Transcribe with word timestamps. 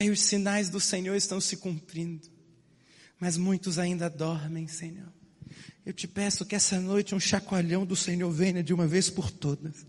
E 0.00 0.10
os 0.10 0.20
sinais 0.20 0.68
do 0.68 0.78
Senhor 0.78 1.16
estão 1.16 1.40
se 1.40 1.56
cumprindo, 1.56 2.28
mas 3.18 3.36
muitos 3.36 3.80
ainda 3.80 4.08
dormem, 4.08 4.68
Senhor. 4.68 5.12
Eu 5.84 5.92
te 5.92 6.06
peço 6.06 6.46
que 6.46 6.54
essa 6.54 6.78
noite 6.80 7.16
um 7.16 7.20
chacoalhão 7.20 7.84
do 7.84 7.96
Senhor 7.96 8.30
venha 8.30 8.62
de 8.62 8.72
uma 8.72 8.86
vez 8.86 9.10
por 9.10 9.28
todas, 9.28 9.84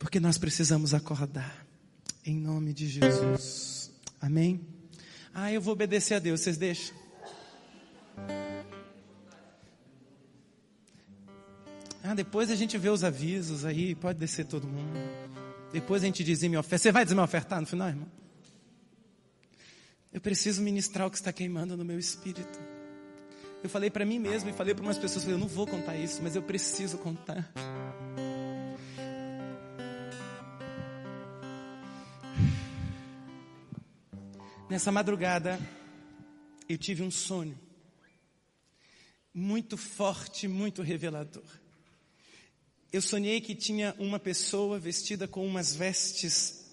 porque 0.00 0.18
nós 0.18 0.36
precisamos 0.36 0.94
acordar, 0.94 1.64
em 2.26 2.36
nome 2.36 2.72
de 2.72 2.88
Jesus. 2.88 3.92
Amém? 4.20 4.66
Ah, 5.32 5.52
eu 5.52 5.60
vou 5.60 5.74
obedecer 5.74 6.14
a 6.14 6.18
Deus, 6.18 6.40
vocês 6.40 6.56
deixam? 6.56 6.96
Ah, 12.02 12.16
depois 12.16 12.50
a 12.50 12.56
gente 12.56 12.76
vê 12.76 12.88
os 12.88 13.04
avisos 13.04 13.64
aí, 13.64 13.94
pode 13.94 14.18
descer 14.18 14.44
todo 14.44 14.66
mundo. 14.66 14.98
Depois 15.72 16.02
a 16.02 16.06
gente 16.06 16.24
dizime 16.24 16.56
oferta. 16.56 16.82
Você 16.82 16.90
vai 16.90 17.04
dizer 17.04 17.16
ofertar 17.20 17.60
no 17.60 17.66
final, 17.66 17.88
irmão? 17.88 18.23
Eu 20.14 20.20
preciso 20.20 20.62
ministrar 20.62 21.08
o 21.08 21.10
que 21.10 21.16
está 21.16 21.32
queimando 21.32 21.76
no 21.76 21.84
meu 21.84 21.98
espírito. 21.98 22.60
Eu 23.64 23.68
falei 23.68 23.90
para 23.90 24.06
mim 24.06 24.20
mesmo 24.20 24.48
e 24.48 24.52
falei 24.52 24.72
para 24.72 24.84
umas 24.84 24.96
pessoas, 24.96 25.26
eu 25.26 25.36
não 25.36 25.48
vou 25.48 25.66
contar 25.66 25.96
isso, 25.96 26.22
mas 26.22 26.36
eu 26.36 26.42
preciso 26.42 26.98
contar. 26.98 27.52
Nessa 34.70 34.92
madrugada, 34.92 35.58
eu 36.68 36.78
tive 36.78 37.02
um 37.02 37.10
sonho 37.10 37.58
muito 39.34 39.76
forte, 39.76 40.46
muito 40.46 40.80
revelador. 40.80 41.42
Eu 42.92 43.02
sonhei 43.02 43.40
que 43.40 43.56
tinha 43.56 43.96
uma 43.98 44.20
pessoa 44.20 44.78
vestida 44.78 45.26
com 45.26 45.44
umas 45.44 45.74
vestes 45.74 46.70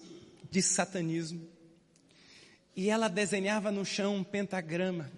de 0.48 0.62
satanismo 0.62 1.51
e 2.74 2.88
ela 2.88 3.08
desenhava 3.08 3.70
no 3.70 3.84
chão 3.84 4.16
um 4.16 4.24
pentagrama. 4.24 5.10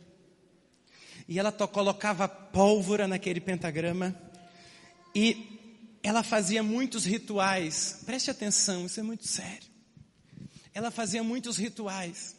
E 1.28 1.38
ela 1.38 1.52
colocava 1.52 2.28
pólvora 2.28 3.08
naquele 3.08 3.41
pentagrama. 3.41 4.14
E 5.14 5.98
ela 6.02 6.22
fazia 6.22 6.62
muitos 6.62 7.05
rituais. 7.05 8.02
Preste 8.05 8.30
atenção, 8.30 8.86
isso 8.86 9.00
é 9.00 9.02
muito 9.02 9.27
sério. 9.27 9.69
Ela 10.74 10.91
fazia 10.91 11.22
muitos 11.22 11.56
rituais. 11.56 12.36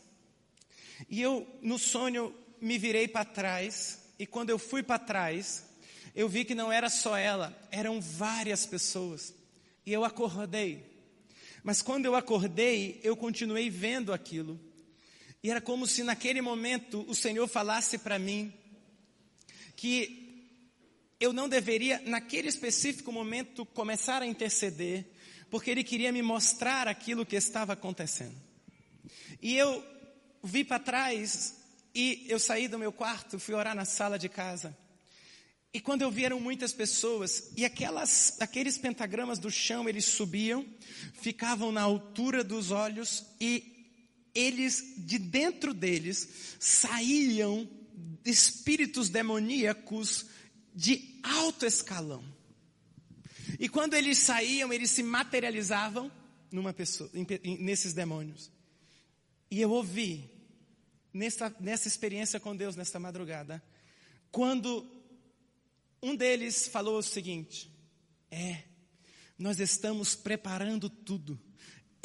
E 1.09 1.21
eu, 1.21 1.47
no 1.61 1.79
sonho, 1.79 2.33
me 2.61 2.77
virei 2.77 3.07
para 3.07 3.25
trás. 3.25 3.99
E 4.19 4.25
quando 4.25 4.49
eu 4.49 4.59
fui 4.59 4.83
para 4.83 4.99
trás, 4.99 5.63
eu 6.13 6.29
vi 6.29 6.45
que 6.45 6.53
não 6.53 6.71
era 6.71 6.89
só 6.89 7.17
ela, 7.17 7.57
eram 7.71 7.99
várias 7.99 8.65
pessoas. 8.65 9.33
E 9.85 9.91
eu 9.91 10.03
acordei. 10.03 10.85
Mas 11.63 11.81
quando 11.81 12.05
eu 12.05 12.15
acordei, 12.15 12.99
eu 13.03 13.15
continuei 13.15 13.69
vendo 13.69 14.13
aquilo. 14.13 14.59
E 15.45 15.49
era 15.51 15.61
como 15.61 15.85
se 15.85 16.01
naquele 16.01 16.41
momento 16.41 17.05
o 17.07 17.13
Senhor 17.13 17.47
falasse 17.47 17.99
para 17.99 18.17
mim 18.17 18.51
que 19.75 20.49
eu 21.19 21.31
não 21.31 21.47
deveria, 21.47 22.01
naquele 22.03 22.47
específico 22.47 23.11
momento, 23.11 23.63
começar 23.63 24.23
a 24.23 24.25
interceder, 24.25 25.05
porque 25.51 25.69
Ele 25.69 25.83
queria 25.83 26.11
me 26.11 26.23
mostrar 26.23 26.87
aquilo 26.87 27.27
que 27.27 27.35
estava 27.35 27.73
acontecendo. 27.73 28.35
E 29.39 29.55
eu 29.55 29.85
vi 30.43 30.63
para 30.63 30.79
trás 30.79 31.53
e 31.93 32.25
eu 32.27 32.39
saí 32.39 32.67
do 32.67 32.79
meu 32.79 32.91
quarto, 32.91 33.37
fui 33.37 33.53
orar 33.53 33.75
na 33.75 33.85
sala 33.85 34.17
de 34.17 34.27
casa. 34.27 34.75
E 35.71 35.79
quando 35.79 36.01
eu 36.01 36.09
vi 36.09 36.25
eram 36.25 36.39
muitas 36.39 36.73
pessoas, 36.73 37.51
e 37.55 37.63
aquelas, 37.63 38.41
aqueles 38.41 38.79
pentagramas 38.79 39.37
do 39.37 39.51
chão, 39.51 39.87
eles 39.87 40.05
subiam, 40.05 40.65
ficavam 41.21 41.71
na 41.71 41.83
altura 41.83 42.43
dos 42.43 42.71
olhos 42.71 43.23
e 43.39 43.74
eles, 44.35 44.93
de 44.97 45.17
dentro 45.17 45.73
deles, 45.73 46.57
saíam 46.59 47.67
espíritos 48.25 49.09
demoníacos 49.09 50.25
de 50.73 51.19
alto 51.23 51.65
escalão. 51.65 52.23
E 53.57 53.69
quando 53.69 53.93
eles 53.93 54.17
saíam, 54.17 54.73
eles 54.73 54.91
se 54.91 55.01
materializavam 55.01 56.11
numa 56.51 56.73
pessoa, 56.73 57.09
nesses 57.59 57.93
demônios. 57.93 58.51
E 59.49 59.61
eu 59.61 59.71
ouvi, 59.71 60.29
nessa, 61.13 61.55
nessa 61.59 61.87
experiência 61.87 62.39
com 62.39 62.55
Deus, 62.55 62.75
nesta 62.75 62.99
madrugada, 62.99 63.63
quando 64.31 64.85
um 66.01 66.15
deles 66.15 66.67
falou 66.67 66.97
o 66.97 67.03
seguinte: 67.03 67.71
É, 68.29 68.63
nós 69.37 69.59
estamos 69.59 70.15
preparando 70.15 70.89
tudo 70.89 71.39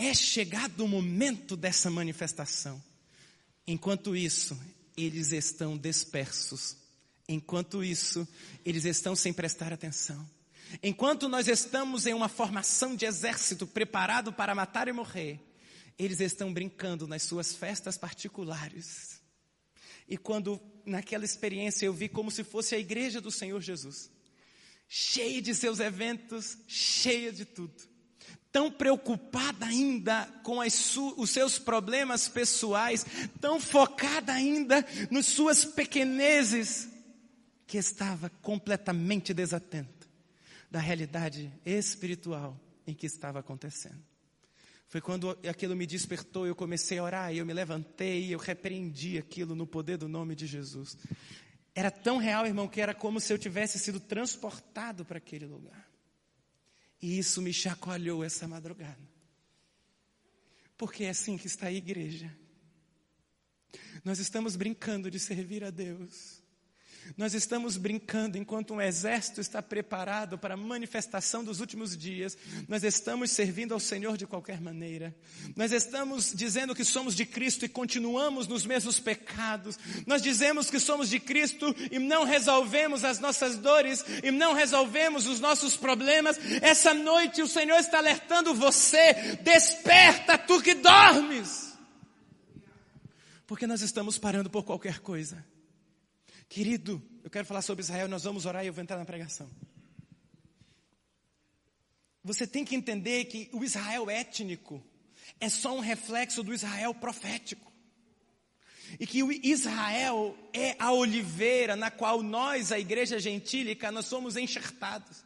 é 0.01 0.15
chegado 0.15 0.83
o 0.83 0.89
momento 0.89 1.55
dessa 1.55 1.91
manifestação. 1.91 2.83
Enquanto 3.67 4.17
isso, 4.17 4.59
eles 4.97 5.31
estão 5.31 5.77
dispersos. 5.77 6.75
Enquanto 7.29 7.85
isso, 7.85 8.27
eles 8.65 8.87
estão 8.87 9.15
sem 9.15 9.31
prestar 9.31 9.75
atenção. 9.75 10.29
Enquanto 10.83 11.29
nós 11.29 11.49
estamos 11.49 12.07
em 12.07 12.15
uma 12.15 12.31
formação 12.31 12.97
de 12.97 13.05
exército 13.05 13.67
preparado 13.67 14.33
para 14.33 14.55
matar 14.55 14.89
e 14.89 14.93
morrer, 14.93 15.39
eles 15.99 16.21
estão 16.21 16.51
brincando 16.53 17.07
nas 17.07 17.23
suas 17.23 17.55
festas 17.55 17.99
particulares. 17.99 19.21
E 20.09 20.17
quando 20.17 20.59
naquela 20.87 21.27
experiência 21.27 21.85
eu 21.85 21.93
vi 21.93 22.09
como 22.09 22.31
se 22.31 22.43
fosse 22.43 22.75
a 22.75 22.79
igreja 22.79 23.21
do 23.21 23.31
Senhor 23.31 23.61
Jesus, 23.61 24.11
cheia 24.89 25.43
de 25.43 25.55
seus 25.55 25.79
eventos, 25.79 26.57
cheia 26.67 27.31
de 27.31 27.45
tudo 27.45 27.90
tão 28.53 28.71
preocupada 28.71 29.67
ainda 29.67 30.27
com 30.43 30.59
os 30.59 31.31
seus 31.31 31.59
problemas 31.59 32.29
pessoais, 32.29 33.05
tão 33.41 33.61
focada 33.61 34.33
ainda 34.33 34.85
nas 35.11 35.27
suas 35.27 35.65
pequenezes, 35.65 36.89
que 37.67 37.79
estava 37.79 38.29
completamente 38.43 39.33
desatenta 39.33 40.09
da 40.69 40.81
realidade 40.81 41.53
espiritual 41.65 42.59
em 42.85 42.93
que 42.93 43.07
estava 43.07 43.39
acontecendo. 43.39 44.03
Foi 44.89 45.01
quando 45.01 45.39
aquilo 45.49 45.77
me 45.77 45.87
despertou, 45.87 46.49
eu 46.49 46.55
comecei 46.57 46.99
a 46.99 47.05
orar, 47.05 47.33
eu 47.33 47.47
me 47.47 47.53
levantei, 47.53 48.35
eu 48.35 48.41
repreendi 48.41 49.19
aquilo 49.19 49.55
no 49.55 49.69
poder 49.69 49.97
do 49.97 50.09
nome 50.09 50.35
de 50.35 50.49
Jesus. 50.49 50.99
Era 51.73 51.93
tão 51.93 52.19
real, 52.19 52.45
irmão, 52.45 52.67
que 52.67 52.81
era 52.81 52.93
como 52.93 53.21
se 53.21 53.33
eu 53.33 53.39
tivesse 53.39 53.79
sido 53.79 54.01
transportado 54.01 55.05
para 55.05 55.19
aquele 55.19 55.47
lugar. 55.47 55.89
E 57.01 57.19
isso 57.19 57.41
me 57.41 57.53
chacoalhou 57.53 58.23
essa 58.23 58.47
madrugada. 58.47 59.09
Porque 60.77 61.05
é 61.05 61.11
assim 61.11 61.37
que 61.37 61.47
está 61.47 61.67
a 61.67 61.73
igreja. 61.73 62.35
Nós 64.05 64.19
estamos 64.19 64.57
brincando 64.57 65.11
de 65.11 65.19
servir 65.19 65.63
a 65.65 65.71
Deus. 65.71 66.40
Nós 67.17 67.35
estamos 67.35 67.77
brincando 67.77 68.39
enquanto 68.39 68.75
um 68.75 68.81
exército 68.81 69.41
está 69.41 69.61
preparado 69.63 70.39
para 70.39 70.55
a 70.55 70.57
manifestação 70.57 71.43
dos 71.43 71.61
últimos 71.61 71.97
dias. 71.97 72.37
Nós 72.69 72.85
estamos 72.85 73.31
servindo 73.31 73.75
ao 73.75 73.81
Senhor 73.81 74.17
de 74.17 74.27
qualquer 74.27 74.61
maneira. 74.61 75.15
Nós 75.57 75.73
estamos 75.73 76.33
dizendo 76.35 76.75
que 76.75 76.85
somos 76.85 77.15
de 77.15 77.27
Cristo 77.27 77.65
e 77.65 77.69
continuamos 77.69 78.47
nos 78.47 78.65
mesmos 78.65 79.01
pecados. 79.01 79.79
Nós 80.07 80.23
dizemos 80.23 80.71
que 80.71 80.79
somos 80.79 81.09
de 81.09 81.19
Cristo 81.19 81.75
e 81.91 81.99
não 81.99 82.25
resolvemos 82.25 83.05
as 83.05 83.19
nossas 83.19 83.57
dores 83.57 84.05
e 84.23 84.31
não 84.31 84.53
resolvemos 84.53 85.27
os 85.27 85.41
nossos 85.41 85.77
problemas. 85.77 86.39
Essa 86.63 86.95
noite 86.95 87.43
o 87.43 87.49
Senhor 87.49 87.79
está 87.79 87.99
alertando 87.99 88.55
você: 88.55 89.39
desperta 89.43 90.39
tu 90.39 90.63
que 90.63 90.75
dormes. 90.75 91.71
Porque 93.47 93.67
nós 93.67 93.83
estamos 93.83 94.17
parando 94.17 94.49
por 94.49 94.65
qualquer 94.65 95.01
coisa. 95.01 95.45
Querido, 96.51 97.01
eu 97.23 97.31
quero 97.31 97.47
falar 97.47 97.63
sobre 97.63 97.81
Israel, 97.81 98.09
nós 98.09 98.25
vamos 98.25 98.45
orar 98.45 98.65
e 98.65 98.67
eu 98.67 98.73
vou 98.73 98.83
entrar 98.83 98.99
na 98.99 99.05
pregação. 99.05 99.49
Você 102.25 102.45
tem 102.45 102.65
que 102.65 102.75
entender 102.75 103.27
que 103.27 103.49
o 103.53 103.63
Israel 103.63 104.11
étnico 104.11 104.85
é 105.39 105.49
só 105.49 105.73
um 105.73 105.79
reflexo 105.79 106.43
do 106.43 106.53
Israel 106.53 106.93
profético. 106.93 107.71
E 108.99 109.07
que 109.07 109.23
o 109.23 109.31
Israel 109.31 110.37
é 110.53 110.75
a 110.77 110.91
oliveira 110.91 111.77
na 111.77 111.89
qual 111.89 112.21
nós, 112.21 112.73
a 112.73 112.81
igreja 112.81 113.21
gentílica, 113.21 113.93
nós 113.93 114.07
somos 114.07 114.37
enxertados. 114.37 115.25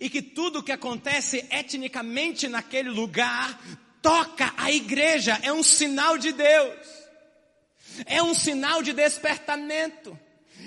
E 0.00 0.10
que 0.10 0.20
tudo 0.20 0.64
que 0.64 0.72
acontece 0.72 1.46
etnicamente 1.48 2.48
naquele 2.48 2.90
lugar 2.90 3.56
toca 4.02 4.52
a 4.56 4.72
igreja, 4.72 5.38
é 5.44 5.52
um 5.52 5.62
sinal 5.62 6.18
de 6.18 6.32
Deus. 6.32 6.76
É 8.04 8.20
um 8.20 8.34
sinal 8.34 8.82
de 8.82 8.92
despertamento. 8.92 10.25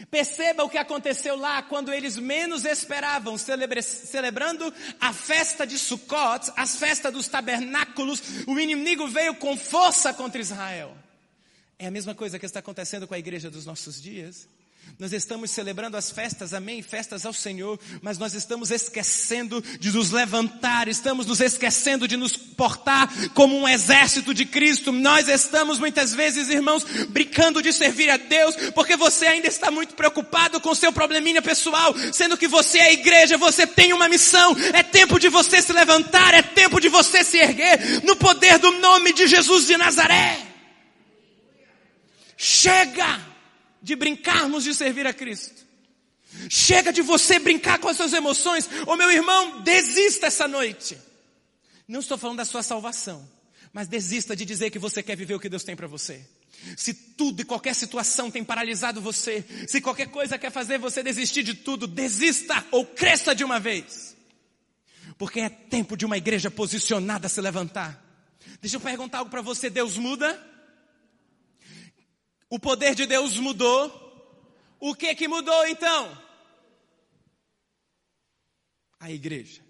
Perceba 0.10 0.64
o 0.64 0.70
que 0.70 0.78
aconteceu 0.78 1.36
lá 1.36 1.62
quando 1.62 1.94
eles 1.94 2.18
menos 2.18 2.66
esperavam, 2.66 3.38
celebrando 3.38 4.74
a 5.00 5.14
festa 5.14 5.68
de 5.68 5.78
Sukkot, 5.78 6.52
as 6.56 6.76
festas 6.78 7.14
dos 7.14 7.28
tabernáculos, 7.28 8.22
o 8.48 8.60
inimigo 8.60 9.08
veio 9.08 9.36
com 9.36 9.56
força 9.56 10.12
contra 10.14 10.42
Israel. 10.42 10.98
É 11.78 11.88
a 11.88 11.92
mesma 11.92 12.16
coisa 12.16 12.40
que 12.40 12.46
está 12.46 12.60
acontecendo 12.60 13.08
com 13.08 13.14
a 13.14 13.20
igreja 13.20 13.52
dos 13.52 13.66
nossos 13.66 14.02
dias. 14.02 14.48
Nós 15.00 15.14
estamos 15.14 15.50
celebrando 15.52 15.96
as 15.96 16.12
festas, 16.12 16.54
amém, 16.54 16.82
festas 16.82 17.26
ao 17.26 17.32
Senhor, 17.32 17.80
mas 18.02 18.18
nós 18.18 18.34
estamos 18.34 18.70
esquecendo 18.70 19.64
de 19.80 19.94
nos 19.94 20.12
levantar, 20.12 20.90
estamos 20.90 21.26
nos 21.26 21.40
esquecendo 21.40 22.06
de 22.06 22.18
nos 22.18 22.36
portar 22.36 23.10
como 23.34 23.58
um 23.58 23.66
exército 23.66 24.34
de 24.34 24.44
Cristo. 24.44 24.92
Nós 24.92 25.30
estamos 25.30 25.80
muitas 25.80 26.14
vezes, 26.14 26.50
irmãos, 26.50 26.84
brincando 27.08 27.62
de 27.62 27.72
servir 27.72 28.10
a 28.10 28.18
Deus, 28.18 28.54
porque 28.76 28.98
você 28.98 29.26
ainda 29.26 29.48
está 29.48 29.72
muito 29.72 29.94
preocupado 29.94 30.60
com 30.60 30.76
seu 30.76 30.92
probleminha 30.92 31.42
pessoal, 31.42 31.96
sendo 32.12 32.36
que 32.36 32.50
você 32.50 32.80
é 32.80 32.92
igreja, 32.92 33.38
você 33.38 33.66
tem 33.66 33.94
uma 33.94 34.10
missão. 34.10 34.54
É 34.74 34.84
tempo 34.84 35.18
de 35.18 35.30
você 35.30 35.62
se 35.62 35.72
levantar, 35.72 36.34
é 36.34 36.42
tempo 36.42 36.78
de 36.78 36.90
você 36.90 37.24
se 37.24 37.38
erguer 37.38 38.04
no 38.04 38.18
poder 38.18 38.58
do 38.58 38.72
nome 38.80 39.14
de 39.14 39.28
Jesus 39.28 39.66
de 39.66 39.78
Nazaré. 39.78 40.40
Chega! 42.36 43.39
De 43.82 43.96
brincarmos 43.96 44.64
de 44.64 44.74
servir 44.74 45.08
a 45.08 45.14
Cristo. 45.14 45.68
Chega 46.50 46.94
de 46.94 47.02
você 47.02 47.40
brincar 47.40 47.80
com 47.80 47.88
as 47.88 47.98
suas 47.98 48.14
emoções. 48.14 48.70
Ô 48.86 48.96
meu 48.96 49.12
irmão, 49.12 49.62
desista 49.62 50.28
essa 50.28 50.48
noite. 50.48 50.98
Não 51.88 52.02
estou 52.02 52.18
falando 52.18 52.38
da 52.38 52.46
sua 52.46 52.62
salvação, 52.62 53.28
mas 53.74 53.88
desista 53.88 54.36
de 54.36 54.46
dizer 54.46 54.70
que 54.70 54.78
você 54.78 55.02
quer 55.02 55.16
viver 55.16 55.34
o 55.34 55.40
que 55.40 55.50
Deus 55.50 55.64
tem 55.64 55.76
para 55.76 55.88
você. 55.88 56.24
Se 56.78 56.94
tudo 56.94 57.42
e 57.42 57.46
qualquer 57.46 57.74
situação 57.74 58.30
tem 58.30 58.44
paralisado 58.44 59.02
você, 59.02 59.44
se 59.68 59.82
qualquer 59.82 60.08
coisa 60.10 60.38
quer 60.38 60.52
fazer 60.52 60.78
você 60.78 61.02
desistir 61.02 61.42
de 61.42 61.54
tudo, 61.54 61.88
desista 61.88 62.64
ou 62.72 62.86
cresça 62.86 63.34
de 63.34 63.44
uma 63.44 63.60
vez. 63.60 64.16
Porque 65.18 65.40
é 65.40 65.50
tempo 65.50 65.98
de 65.98 66.06
uma 66.06 66.18
igreja 66.18 66.52
posicionada 66.52 67.28
se 67.28 67.42
levantar. 67.42 68.06
Deixa 68.62 68.76
eu 68.76 68.82
perguntar 68.82 69.20
algo 69.20 69.32
para 69.32 69.42
você: 69.42 69.70
Deus 69.70 69.98
muda? 69.98 70.40
O 72.50 72.60
poder 72.60 72.96
de 72.96 73.06
Deus 73.06 73.38
mudou. 73.38 74.08
O 74.80 74.96
que 74.96 75.14
que 75.14 75.28
mudou 75.28 75.68
então? 75.68 76.18
A 79.00 79.12
igreja. 79.12 79.62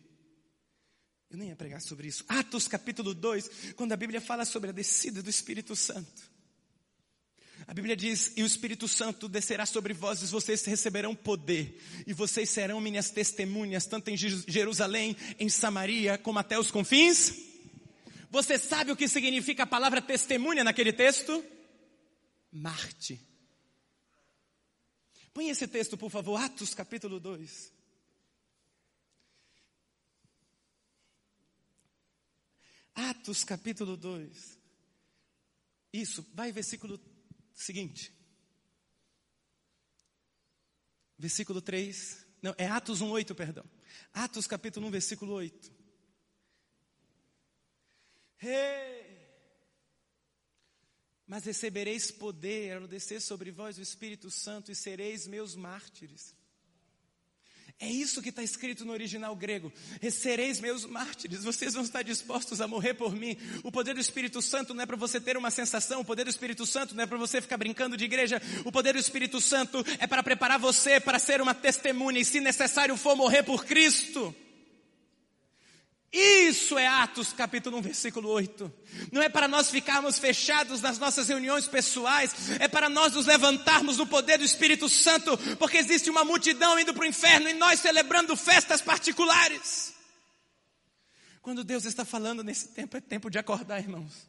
Eu 1.30 1.38
nem 1.38 1.50
ia 1.50 1.56
pregar 1.56 1.82
sobre 1.82 2.08
isso. 2.08 2.24
Atos 2.28 2.68
capítulo 2.68 3.14
2, 3.14 3.74
quando 3.76 3.92
a 3.92 3.98
Bíblia 3.98 4.22
fala 4.22 4.46
sobre 4.46 4.70
a 4.70 4.74
descida 4.74 5.22
do 5.22 5.30
Espírito 5.30 5.76
Santo. 5.76 6.30
A 7.68 7.74
Bíblia 7.74 7.96
diz: 7.96 8.32
E 8.36 8.42
o 8.42 8.46
Espírito 8.46 8.88
Santo 8.88 9.28
descerá 9.28 9.66
sobre 9.66 9.94
vós, 9.94 10.24
e 10.24 10.26
vocês 10.26 10.64
receberão 10.66 11.14
poder, 11.14 11.80
e 12.08 12.14
vocês 12.14 12.50
serão 12.50 12.82
minhas 12.82 13.12
testemunhas, 13.12 13.86
tanto 13.86 14.10
em 14.10 14.18
Jerusalém, 14.18 15.16
em 15.38 15.50
Samaria, 15.50 16.18
como 16.18 16.40
até 16.40 16.58
os 16.58 16.72
confins. 16.72 17.34
Você 18.32 18.58
sabe 18.58 18.92
o 18.92 18.96
que 18.96 19.08
significa 19.08 19.64
a 19.64 19.68
palavra 19.68 20.02
testemunha 20.02 20.64
naquele 20.64 20.94
texto? 20.94 21.44
Marte. 22.52 23.20
Põe 25.34 25.50
esse 25.50 25.68
texto, 25.68 25.98
por 25.98 26.10
favor, 26.10 26.36
Atos 26.38 26.74
capítulo 26.74 27.20
2. 27.20 27.74
Atos 32.96 33.44
capítulo 33.44 33.96
2. 33.96 34.60
Isso, 35.94 36.26
vai 36.34 36.52
versículo 36.52 37.00
seguinte. 37.54 38.14
Versículo 41.18 41.62
3. 41.62 42.26
Não, 42.42 42.56
é 42.58 42.68
Atos 42.68 43.02
1, 43.02 43.10
8, 43.10 43.36
perdão. 43.36 43.66
Atos 44.14 44.48
capítulo 44.48 44.88
1, 44.88 44.92
versículo 44.92 45.34
8. 45.34 45.72
Hey! 48.42 49.09
Mas 51.30 51.46
recebereis 51.46 52.10
poder 52.10 52.78
ao 52.78 52.88
descer 52.88 53.22
sobre 53.22 53.52
vós 53.52 53.78
o 53.78 53.84
Espírito 53.84 54.32
Santo 54.32 54.72
e 54.72 54.76
sereis 54.76 55.28
meus 55.28 55.56
mártires. 55.56 56.34
É 57.80 57.88
isso 57.88 58.22
que 58.22 58.30
está 58.30 58.42
escrito 58.42 58.84
no 58.84 58.92
original 58.92 59.34
grego. 59.36 59.72
Sereis 60.12 60.60
meus 60.60 60.86
mártires, 60.86 61.44
vocês 61.44 61.76
vão 61.76 61.84
estar 61.84 62.02
dispostos 62.02 62.60
a 62.60 62.68
morrer 62.68 62.96
por 62.96 63.16
mim. 63.16 63.38
O 63.64 63.72
poder 63.72 63.94
do 63.94 64.02
Espírito 64.02 64.42
Santo 64.42 64.74
não 64.74 64.82
é 64.82 64.86
para 64.88 64.98
você 64.98 65.22
ter 65.22 65.38
uma 65.38 65.52
sensação, 65.52 66.02
o 66.02 66.06
poder 66.06 66.24
do 66.24 66.32
Espírito 66.32 66.66
Santo 66.66 66.96
não 66.96 67.04
é 67.04 67.08
para 67.08 67.18
você 67.18 67.40
ficar 67.40 67.58
brincando 67.58 67.96
de 67.96 68.06
igreja. 68.06 68.42
O 68.66 68.72
poder 68.72 68.94
do 68.94 69.00
Espírito 69.00 69.40
Santo 69.40 69.86
é 70.00 70.08
para 70.08 70.24
preparar 70.24 70.58
você 70.60 71.00
para 71.00 71.20
ser 71.20 71.42
uma 71.42 71.54
testemunha 71.54 72.20
e, 72.20 72.26
se 72.26 72.42
necessário 72.42 72.98
for, 72.98 73.16
morrer 73.16 73.44
por 73.44 73.64
Cristo. 73.66 74.36
Isso 76.12 76.78
é 76.78 76.88
Atos 76.88 77.34
capítulo 77.34 77.78
1, 77.78 77.82
versículo 77.82 78.30
8. 78.30 78.72
Não 79.12 79.22
é 79.22 79.30
para 79.30 79.48
nós 79.48 79.70
ficarmos 79.70 80.18
fechados 80.18 80.82
nas 80.82 80.98
nossas 80.98 81.28
reuniões 81.28 81.68
pessoais, 81.68 82.34
é 82.60 82.68
para 82.68 82.90
nós 82.90 83.14
nos 83.14 83.28
levantarmos 83.28 83.98
no 83.98 84.08
poder 84.08 84.40
do 84.40 84.44
Espírito 84.44 84.90
Santo, 84.90 85.38
porque 85.58 85.78
existe 85.78 86.10
uma 86.10 86.24
multidão 86.24 86.80
indo 86.80 86.94
para 86.94 87.04
o 87.04 87.08
inferno 87.08 87.48
e 87.48 87.54
nós 87.54 87.80
celebrando 87.80 88.36
festas 88.36 88.82
particulares. 88.82 89.94
Quando 91.42 91.64
Deus 91.64 91.86
está 91.86 92.04
falando 92.04 92.44
nesse 92.44 92.70
tempo, 92.70 92.98
é 92.98 93.02
tempo 93.02 93.30
de 93.30 93.38
acordar, 93.38 93.80
irmãos. 93.80 94.29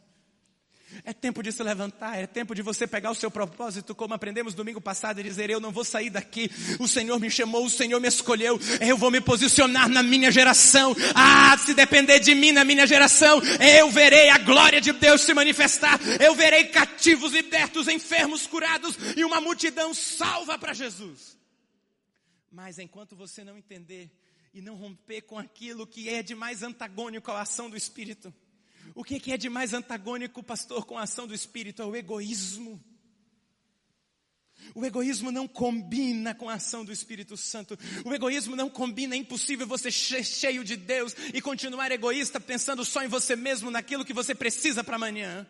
É 1.05 1.13
tempo 1.13 1.43
de 1.43 1.53
se 1.53 1.63
levantar, 1.63 2.19
é 2.19 2.27
tempo 2.27 2.55
de 2.55 2.63
você 2.63 2.87
pegar 2.87 3.11
o 3.11 3.15
seu 3.15 3.31
propósito, 3.31 3.95
como 3.95 4.15
aprendemos 4.15 4.55
domingo 4.55 4.81
passado, 4.81 5.21
e 5.21 5.23
dizer: 5.23 5.49
Eu 5.51 5.61
não 5.61 5.71
vou 5.71 5.85
sair 5.85 6.11
daqui, 6.11 6.51
o 6.79 6.89
Senhor 6.89 7.19
me 7.19 7.31
chamou, 7.31 7.65
o 7.65 7.71
Senhor 7.71 8.01
me 8.01 8.09
escolheu, 8.09 8.59
eu 8.81 8.97
vou 8.97 9.11
me 9.11 9.21
posicionar 9.21 9.89
na 9.89 10.03
minha 10.03 10.31
geração. 10.31 10.95
Ah, 11.15 11.57
se 11.59 11.75
depender 11.75 12.19
de 12.21 12.35
mim 12.35 12.53
na 12.53 12.65
minha 12.65 12.87
geração, 12.87 13.41
eu 13.79 13.91
verei 13.91 14.31
a 14.31 14.39
glória 14.39 14.81
de 14.81 14.93
Deus 14.93 15.23
se 15.23 15.33
manifestar, 15.33 15.99
eu 16.21 16.35
verei 16.35 16.65
cativos 16.65 17.33
libertos, 17.33 17.89
enfermos 17.89 18.47
curados 18.47 18.97
e 19.17 19.25
uma 19.25 19.41
multidão 19.41 19.95
salva 19.95 20.59
para 20.59 20.73
Jesus. 20.73 21.39
Mas 22.51 22.79
enquanto 22.79 23.15
você 23.15 23.45
não 23.45 23.57
entender 23.57 24.11
e 24.53 24.61
não 24.61 24.75
romper 24.75 25.23
com 25.23 25.39
aquilo 25.39 25.87
que 25.87 26.09
é 26.09 26.23
de 26.23 26.35
mais 26.35 26.63
antagônico 26.63 27.31
à 27.31 27.43
ação 27.43 27.71
do 27.71 27.77
Espírito, 27.77 28.35
o 28.95 29.05
que 29.05 29.33
é 29.33 29.37
de 29.37 29.49
mais 29.49 29.73
antagônico, 29.73 30.43
pastor, 30.43 30.85
com 30.85 30.99
a 30.99 31.03
ação 31.03 31.27
do 31.27 31.35
Espírito? 31.35 31.83
É 31.83 31.85
o 31.85 31.97
egoísmo. 31.97 32.83
O 34.75 34.85
egoísmo 34.85 35.33
não 35.33 35.49
combina 35.49 36.35
com 36.35 36.49
a 36.49 36.55
ação 36.55 36.85
do 36.85 36.93
Espírito 36.93 37.37
Santo. 37.37 37.79
O 38.05 38.13
egoísmo 38.15 38.55
não 38.55 38.69
combina. 38.69 39.15
É 39.15 39.19
impossível 39.19 39.67
você 39.67 39.91
cheio 39.91 40.63
de 40.63 40.77
Deus 40.77 41.17
e 41.33 41.41
continuar 41.41 41.91
egoísta 41.91 42.39
pensando 42.39 42.85
só 42.85 43.03
em 43.03 43.09
você 43.09 43.35
mesmo, 43.35 43.71
naquilo 43.71 44.05
que 44.05 44.13
você 44.13 44.35
precisa 44.35 44.85
para 44.85 44.97
amanhã. 44.97 45.47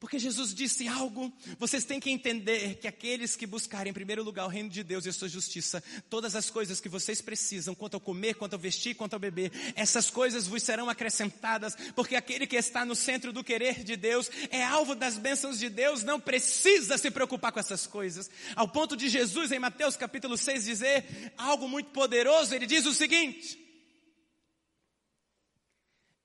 Porque 0.00 0.18
Jesus 0.18 0.54
disse 0.54 0.88
algo, 0.88 1.32
vocês 1.58 1.84
têm 1.84 2.00
que 2.00 2.10
entender 2.10 2.76
que 2.76 2.86
aqueles 2.86 3.36
que 3.36 3.46
buscarem 3.46 3.90
em 3.90 3.94
primeiro 3.94 4.22
lugar 4.22 4.44
o 4.46 4.48
reino 4.48 4.68
de 4.68 4.82
Deus 4.82 5.06
e 5.06 5.08
a 5.08 5.12
sua 5.12 5.28
justiça, 5.28 5.82
todas 6.10 6.34
as 6.34 6.50
coisas 6.50 6.80
que 6.80 6.88
vocês 6.88 7.20
precisam, 7.20 7.74
quanto 7.74 7.94
ao 7.94 8.00
comer, 8.00 8.34
quanto 8.34 8.54
ao 8.54 8.58
vestir, 8.58 8.94
quanto 8.94 9.14
ao 9.14 9.20
beber, 9.20 9.52
essas 9.74 10.10
coisas 10.10 10.46
vos 10.46 10.62
serão 10.62 10.90
acrescentadas, 10.90 11.74
porque 11.94 12.16
aquele 12.16 12.46
que 12.46 12.56
está 12.56 12.84
no 12.84 12.94
centro 12.94 13.32
do 13.32 13.44
querer 13.44 13.84
de 13.84 13.96
Deus 13.96 14.30
é 14.50 14.64
alvo 14.64 14.94
das 14.94 15.16
bênçãos 15.16 15.58
de 15.58 15.68
Deus, 15.68 16.02
não 16.02 16.20
precisa 16.20 16.98
se 16.98 17.10
preocupar 17.10 17.52
com 17.52 17.60
essas 17.60 17.86
coisas. 17.86 18.30
Ao 18.56 18.68
ponto 18.68 18.96
de 18.96 19.08
Jesus, 19.08 19.52
em 19.52 19.58
Mateus 19.58 19.96
capítulo 19.96 20.36
6, 20.36 20.64
dizer 20.64 21.32
algo 21.36 21.68
muito 21.68 21.90
poderoso, 21.90 22.54
ele 22.54 22.66
diz 22.66 22.84
o 22.84 22.92
seguinte: 22.92 23.58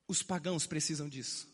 os 0.06 0.22
pagãos 0.22 0.66
precisam 0.66 1.08
disso, 1.08 1.48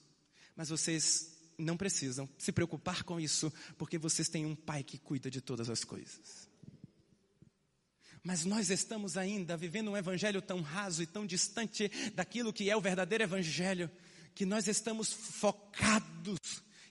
mas 0.57 0.71
vocês 0.71 1.36
não 1.59 1.77
precisam 1.77 2.29
se 2.39 2.53
preocupar 2.53 3.03
com 3.03 3.21
isso, 3.21 3.53
porque 3.79 3.99
vocês 3.99 4.29
têm 4.29 4.45
um 4.45 4.55
pai 4.55 4.83
que 4.83 4.99
cuida 4.99 5.31
de 5.31 5.41
todas 5.41 5.71
as 5.71 5.85
coisas. 5.85 6.49
Mas 8.23 8.45
nós 8.45 8.71
estamos 8.71 9.17
ainda 9.17 9.57
vivendo 9.57 9.91
um 9.91 9.97
evangelho 9.97 10.43
tão 10.43 10.61
raso 10.61 11.03
e 11.03 11.07
tão 11.07 11.25
distante 11.25 11.89
daquilo 12.13 12.53
que 12.53 12.69
é 12.69 12.77
o 12.77 12.81
verdadeiro 12.81 13.23
evangelho, 13.23 13.91
que 14.35 14.45
nós 14.45 14.67
estamos 14.67 15.13
focados, 15.13 16.41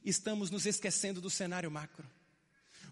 estamos 0.03 0.50
nos 0.50 0.65
esquecendo 0.65 1.19
do 1.19 1.29
cenário 1.29 1.69
macro. 1.69 2.10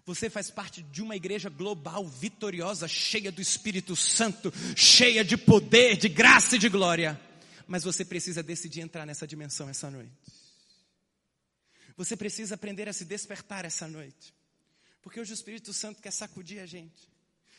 Você 0.06 0.28
faz 0.28 0.50
parte 0.50 0.82
de 0.82 1.00
uma 1.00 1.16
igreja 1.16 1.48
global, 1.48 2.06
vitoriosa, 2.06 2.86
cheia 2.86 3.32
do 3.32 3.40
Espírito 3.40 3.96
Santo, 3.96 4.52
cheia 4.76 5.24
de 5.24 5.38
poder, 5.38 5.96
de 5.96 6.10
graça 6.10 6.56
e 6.56 6.58
de 6.58 6.68
glória. 6.68 7.18
Mas 7.66 7.82
você 7.82 8.04
precisa 8.04 8.42
decidir 8.42 8.82
entrar 8.82 9.06
nessa 9.06 9.26
dimensão 9.26 9.70
essa 9.70 9.90
noite. 9.90 10.12
Você 11.96 12.16
precisa 12.16 12.54
aprender 12.54 12.88
a 12.88 12.92
se 12.92 13.04
despertar 13.04 13.64
essa 13.64 13.86
noite. 13.86 14.34
Porque 15.00 15.20
hoje 15.20 15.32
o 15.32 15.34
Espírito 15.34 15.72
Santo 15.72 16.00
quer 16.00 16.10
sacudir 16.10 16.60
a 16.60 16.66
gente. 16.66 17.08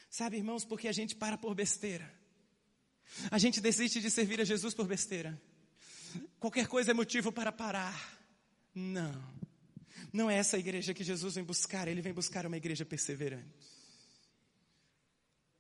Sabe, 0.09 0.37
irmãos, 0.37 0.65
porque 0.65 0.87
a 0.87 0.91
gente 0.91 1.15
para 1.15 1.37
por 1.37 1.53
besteira. 1.53 2.11
A 3.29 3.37
gente 3.37 3.61
desiste 3.61 4.01
de 4.01 4.09
servir 4.09 4.41
a 4.41 4.43
Jesus 4.43 4.73
por 4.73 4.87
besteira. 4.87 5.39
Qualquer 6.39 6.67
coisa 6.67 6.91
é 6.91 6.93
motivo 6.93 7.31
para 7.31 7.51
parar. 7.51 8.19
Não. 8.73 9.35
Não 10.11 10.29
é 10.29 10.35
essa 10.35 10.57
igreja 10.57 10.93
que 10.93 11.03
Jesus 11.03 11.35
vem 11.35 11.43
buscar, 11.43 11.87
ele 11.87 12.01
vem 12.01 12.13
buscar 12.13 12.45
uma 12.45 12.57
igreja 12.57 12.85
perseverante. 12.85 13.45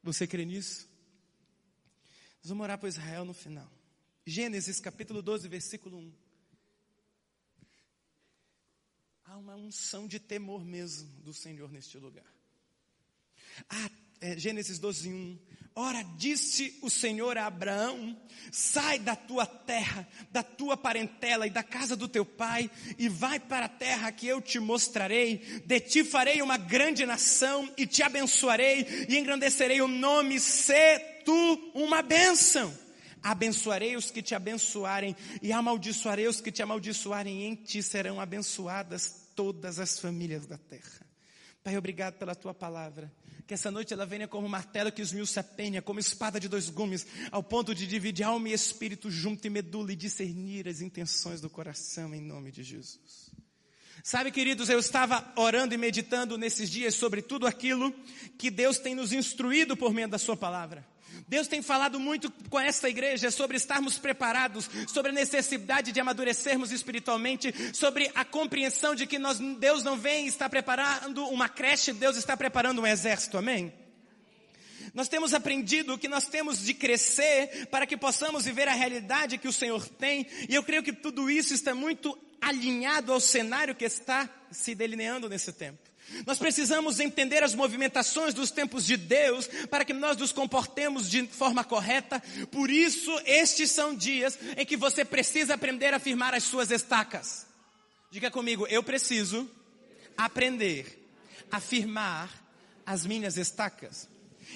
Você 0.03 0.27
crê 0.27 0.45
nisso? 0.45 0.87
Nós 2.41 2.49
vamos 2.49 2.63
orar 2.63 2.77
para 2.77 2.89
Israel 2.89 3.25
no 3.25 3.33
final. 3.33 3.69
Gênesis 4.25 4.79
capítulo 4.79 5.21
12, 5.21 5.47
versículo 5.47 5.97
1. 5.97 6.13
Há 9.35 9.37
uma 9.37 9.55
unção 9.57 10.07
de 10.07 10.17
temor 10.17 10.63
mesmo 10.63 11.09
do 11.21 11.33
Senhor 11.33 11.69
neste 11.69 11.97
lugar. 11.97 12.23
Ah, 13.69 13.89
é, 14.21 14.37
Gênesis 14.37 14.79
12, 14.79 15.09
1. 15.09 15.39
Ora, 15.75 16.01
disse 16.17 16.79
o 16.81 16.89
Senhor 16.89 17.37
a 17.37 17.45
Abraão: 17.45 18.17
sai 18.49 18.97
da 18.97 19.13
tua 19.13 19.45
terra, 19.45 20.07
da 20.31 20.41
tua 20.41 20.77
parentela 20.77 21.45
e 21.45 21.49
da 21.49 21.61
casa 21.61 21.97
do 21.97 22.07
teu 22.07 22.25
pai, 22.25 22.71
e 22.97 23.09
vai 23.09 23.37
para 23.37 23.65
a 23.65 23.69
terra 23.69 24.09
que 24.09 24.25
eu 24.25 24.41
te 24.41 24.57
mostrarei. 24.57 25.39
De 25.65 25.81
ti 25.81 26.05
farei 26.05 26.41
uma 26.41 26.55
grande 26.55 27.05
nação, 27.05 27.69
e 27.75 27.85
te 27.85 28.03
abençoarei, 28.03 28.87
e 29.09 29.17
engrandecerei 29.17 29.81
o 29.81 29.87
nome, 29.89 30.39
se 30.39 30.97
tu 31.25 31.71
uma 31.73 32.01
bênção. 32.01 32.73
Abençoarei 33.21 33.97
os 33.97 34.09
que 34.09 34.21
te 34.21 34.33
abençoarem, 34.33 35.13
e 35.41 35.51
amaldiçoarei 35.51 36.25
os 36.25 36.39
que 36.39 36.53
te 36.53 36.63
amaldiçoarem, 36.63 37.41
e 37.41 37.45
em 37.47 37.55
ti 37.55 37.83
serão 37.83 38.21
abençoadas 38.21 39.24
todas 39.35 39.79
as 39.79 39.99
famílias 39.99 40.45
da 40.47 40.57
terra. 40.57 41.05
Pai, 41.63 41.77
obrigado 41.77 42.15
pela 42.15 42.35
tua 42.35 42.53
palavra 42.53 43.11
que 43.47 43.53
essa 43.53 43.69
noite 43.69 43.93
ela 43.93 44.05
venha 44.05 44.27
como 44.27 44.49
martelo 44.49 44.91
que 44.91 45.01
esmiuça 45.01 45.41
a 45.41 45.43
penha, 45.43 45.81
como 45.81 45.99
espada 45.99 46.39
de 46.39 46.49
dois 46.49 46.69
gumes, 46.69 47.05
ao 47.31 47.43
ponto 47.43 47.75
de 47.75 47.85
dividir 47.85 48.25
alma 48.25 48.49
e 48.49 48.53
espírito 48.53 49.11
junto 49.11 49.45
e 49.45 49.49
medula 49.49 49.93
e 49.93 49.95
discernir 49.95 50.67
as 50.67 50.81
intenções 50.81 51.41
do 51.41 51.49
coração 51.49 52.13
em 52.13 52.21
nome 52.21 52.51
de 52.51 52.63
Jesus. 52.63 53.31
Sabe, 54.03 54.31
queridos, 54.31 54.69
eu 54.69 54.79
estava 54.79 55.31
orando 55.35 55.73
e 55.73 55.77
meditando 55.77 56.37
nesses 56.37 56.69
dias 56.69 56.95
sobre 56.95 57.21
tudo 57.21 57.45
aquilo 57.45 57.93
que 58.37 58.49
Deus 58.49 58.77
tem 58.77 58.95
nos 58.95 59.13
instruído 59.13 59.77
por 59.77 59.93
meio 59.93 60.07
da 60.07 60.17
Sua 60.17 60.35
palavra. 60.35 60.85
Deus 61.27 61.47
tem 61.47 61.61
falado 61.61 61.99
muito 61.99 62.31
com 62.49 62.59
essa 62.59 62.89
igreja 62.89 63.31
sobre 63.31 63.57
estarmos 63.57 63.97
preparados, 63.97 64.69
sobre 64.87 65.11
a 65.11 65.13
necessidade 65.13 65.91
de 65.91 65.99
amadurecermos 65.99 66.71
espiritualmente, 66.71 67.53
sobre 67.73 68.11
a 68.15 68.23
compreensão 68.23 68.95
de 68.95 69.05
que 69.05 69.19
nós, 69.19 69.39
Deus 69.39 69.83
não 69.83 69.97
vem 69.97 70.27
estar 70.27 70.49
preparando 70.49 71.27
uma 71.27 71.49
creche, 71.49 71.93
Deus 71.93 72.17
está 72.17 72.35
preparando 72.35 72.81
um 72.81 72.87
exército, 72.87 73.37
amém? 73.37 73.73
Nós 74.93 75.09
temos 75.09 75.33
aprendido 75.33 75.97
que 75.97 76.07
nós 76.07 76.25
temos 76.25 76.63
de 76.63 76.73
crescer 76.73 77.67
para 77.69 77.85
que 77.85 77.97
possamos 77.97 78.45
viver 78.45 78.67
a 78.67 78.73
realidade 78.73 79.37
que 79.37 79.47
o 79.47 79.53
Senhor 79.53 79.85
tem, 79.87 80.25
e 80.47 80.55
eu 80.55 80.63
creio 80.63 80.83
que 80.83 80.93
tudo 80.93 81.29
isso 81.29 81.53
está 81.53 81.75
muito 81.75 82.17
alinhado 82.39 83.11
ao 83.11 83.19
cenário 83.19 83.75
que 83.75 83.83
está 83.83 84.29
se 84.51 84.73
delineando 84.75 85.27
nesse 85.27 85.51
tempo. 85.51 85.79
Nós 86.25 86.37
precisamos 86.37 86.99
entender 86.99 87.43
as 87.43 87.55
movimentações 87.55 88.33
dos 88.33 88.51
tempos 88.51 88.85
de 88.85 88.95
Deus 88.95 89.47
para 89.69 89.83
que 89.83 89.93
nós 89.93 90.17
nos 90.17 90.31
comportemos 90.31 91.09
de 91.09 91.25
forma 91.27 91.63
correta. 91.63 92.21
Por 92.51 92.69
isso, 92.69 93.11
estes 93.25 93.71
são 93.71 93.95
dias 93.95 94.37
em 94.55 94.65
que 94.65 94.77
você 94.77 95.03
precisa 95.03 95.55
aprender 95.55 95.93
a 95.93 95.99
firmar 95.99 96.33
as 96.33 96.43
suas 96.43 96.71
estacas. 96.71 97.45
Diga 98.11 98.31
comigo, 98.31 98.65
eu 98.67 98.83
preciso 98.83 99.49
aprender 100.17 101.05
a 101.51 101.59
firmar 101.59 102.29
as 102.85 103.05
minhas 103.05 103.37
estacas. 103.37 104.07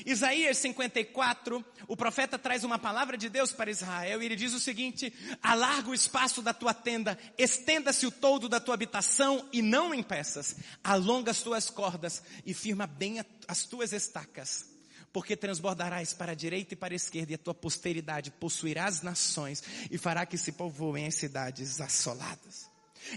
Isaías 0.06 0.58
54, 0.58 1.64
o 1.88 1.98
profeta 1.98 2.38
traz 2.38 2.64
uma 2.64 2.80
palavra 2.80 3.18
de 3.18 3.30
Deus 3.30 3.52
para 3.52 3.72
Israel 3.72 4.22
e 4.22 4.26
ele 4.26 4.36
diz 4.36 4.54
o 4.54 4.60
seguinte: 4.60 5.14
alarga 5.42 5.90
o 5.90 5.94
espaço 5.94 6.42
da 6.42 6.54
tua 6.54 6.74
tenda, 6.74 7.18
estenda-se 7.38 8.06
o 8.06 8.12
todo 8.12 8.50
da 8.50 8.60
tua 8.60 8.74
habitação 8.74 9.48
e 9.52 9.62
não 9.62 9.94
em 9.94 10.04
peças, 10.04 10.56
alonga 10.84 11.32
as 11.32 11.42
tuas 11.42 11.70
cordas 11.70 12.22
e 12.46 12.54
firma 12.54 12.88
bem 12.88 13.24
as 13.48 13.64
tuas 13.64 13.94
estacas. 13.94 14.68
Porque 15.12 15.36
transbordarás 15.36 16.14
para 16.14 16.34
a 16.34 16.36
direita 16.36 16.76
e 16.76 16.78
para 16.78 16.94
a 16.94 16.96
esquerda, 16.96 17.32
e 17.32 17.36
a 17.36 17.40
tua 17.40 17.56
posteridade 17.56 18.30
possuirá 18.30 18.86
as 18.86 19.02
nações, 19.02 19.64
e 19.90 19.98
fará 19.98 20.24
que 20.24 20.38
se 20.38 20.52
povoem 20.52 21.08
as 21.08 21.16
cidades 21.16 21.82
assoladas. 21.82 22.69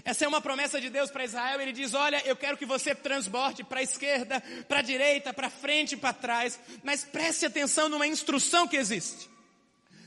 Essa 0.03 0.25
é 0.25 0.27
uma 0.27 0.41
promessa 0.41 0.79
de 0.79 0.89
Deus 0.89 1.11
para 1.11 1.25
Israel. 1.25 1.59
Ele 1.61 1.71
diz: 1.71 1.93
Olha, 1.93 2.21
eu 2.25 2.35
quero 2.35 2.57
que 2.57 2.65
você 2.65 2.93
transborde 2.95 3.63
para 3.63 3.79
a 3.79 3.83
esquerda, 3.83 4.41
para 4.67 4.79
a 4.79 4.81
direita, 4.83 5.33
para 5.33 5.49
frente 5.49 5.93
e 5.93 5.97
para 5.97 6.13
trás. 6.13 6.59
Mas 6.83 7.03
preste 7.03 7.45
atenção 7.45 7.89
numa 7.89 8.07
instrução 8.07 8.67
que 8.67 8.77
existe. 8.77 9.29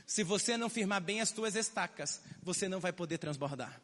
Se 0.05 0.23
você 0.23 0.55
não 0.55 0.69
firmar 0.69 1.01
bem 1.01 1.19
as 1.21 1.31
tuas 1.31 1.55
estacas, 1.55 2.21
você 2.41 2.69
não 2.69 2.79
vai 2.79 2.93
poder 2.93 3.17
transbordar. 3.17 3.81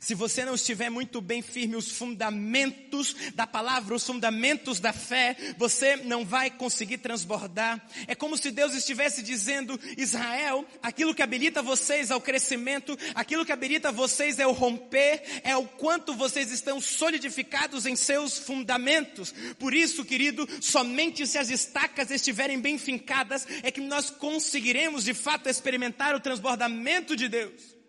Se 0.00 0.14
você 0.14 0.44
não 0.44 0.54
estiver 0.54 0.90
muito 0.90 1.20
bem 1.20 1.42
firme 1.42 1.76
os 1.76 1.90
fundamentos 1.90 3.14
da 3.34 3.46
palavra, 3.46 3.94
os 3.94 4.06
fundamentos 4.06 4.80
da 4.80 4.92
fé, 4.92 5.36
você 5.56 5.96
não 5.96 6.24
vai 6.24 6.50
conseguir 6.50 6.98
transbordar. 6.98 7.84
É 8.06 8.14
como 8.14 8.36
se 8.36 8.50
Deus 8.50 8.74
estivesse 8.74 9.22
dizendo, 9.22 9.78
Israel, 9.96 10.64
aquilo 10.82 11.14
que 11.14 11.22
habilita 11.22 11.62
vocês 11.62 12.10
ao 12.10 12.20
crescimento, 12.20 12.98
aquilo 13.14 13.44
que 13.44 13.52
habilita 13.52 13.90
vocês 13.90 14.38
é 14.38 14.46
o 14.46 14.52
romper, 14.52 15.22
é 15.42 15.56
o 15.56 15.66
quanto 15.66 16.14
vocês 16.14 16.50
estão 16.52 16.80
solidificados 16.80 17.86
em 17.86 17.96
seus 17.96 18.38
fundamentos. 18.38 19.34
Por 19.58 19.74
isso, 19.74 20.04
querido, 20.04 20.48
somente 20.60 21.26
se 21.26 21.38
as 21.38 21.50
estacas 21.50 22.10
estiverem 22.10 22.60
bem 22.60 22.78
fincadas 22.78 23.46
é 23.62 23.70
que 23.70 23.80
nós 23.80 24.10
conseguiremos 24.10 25.04
de 25.04 25.14
fato 25.14 25.48
experimentar 25.48 26.14
o 26.14 26.20
transbordamento 26.20 27.16
de 27.16 27.28
Deus. 27.28 27.81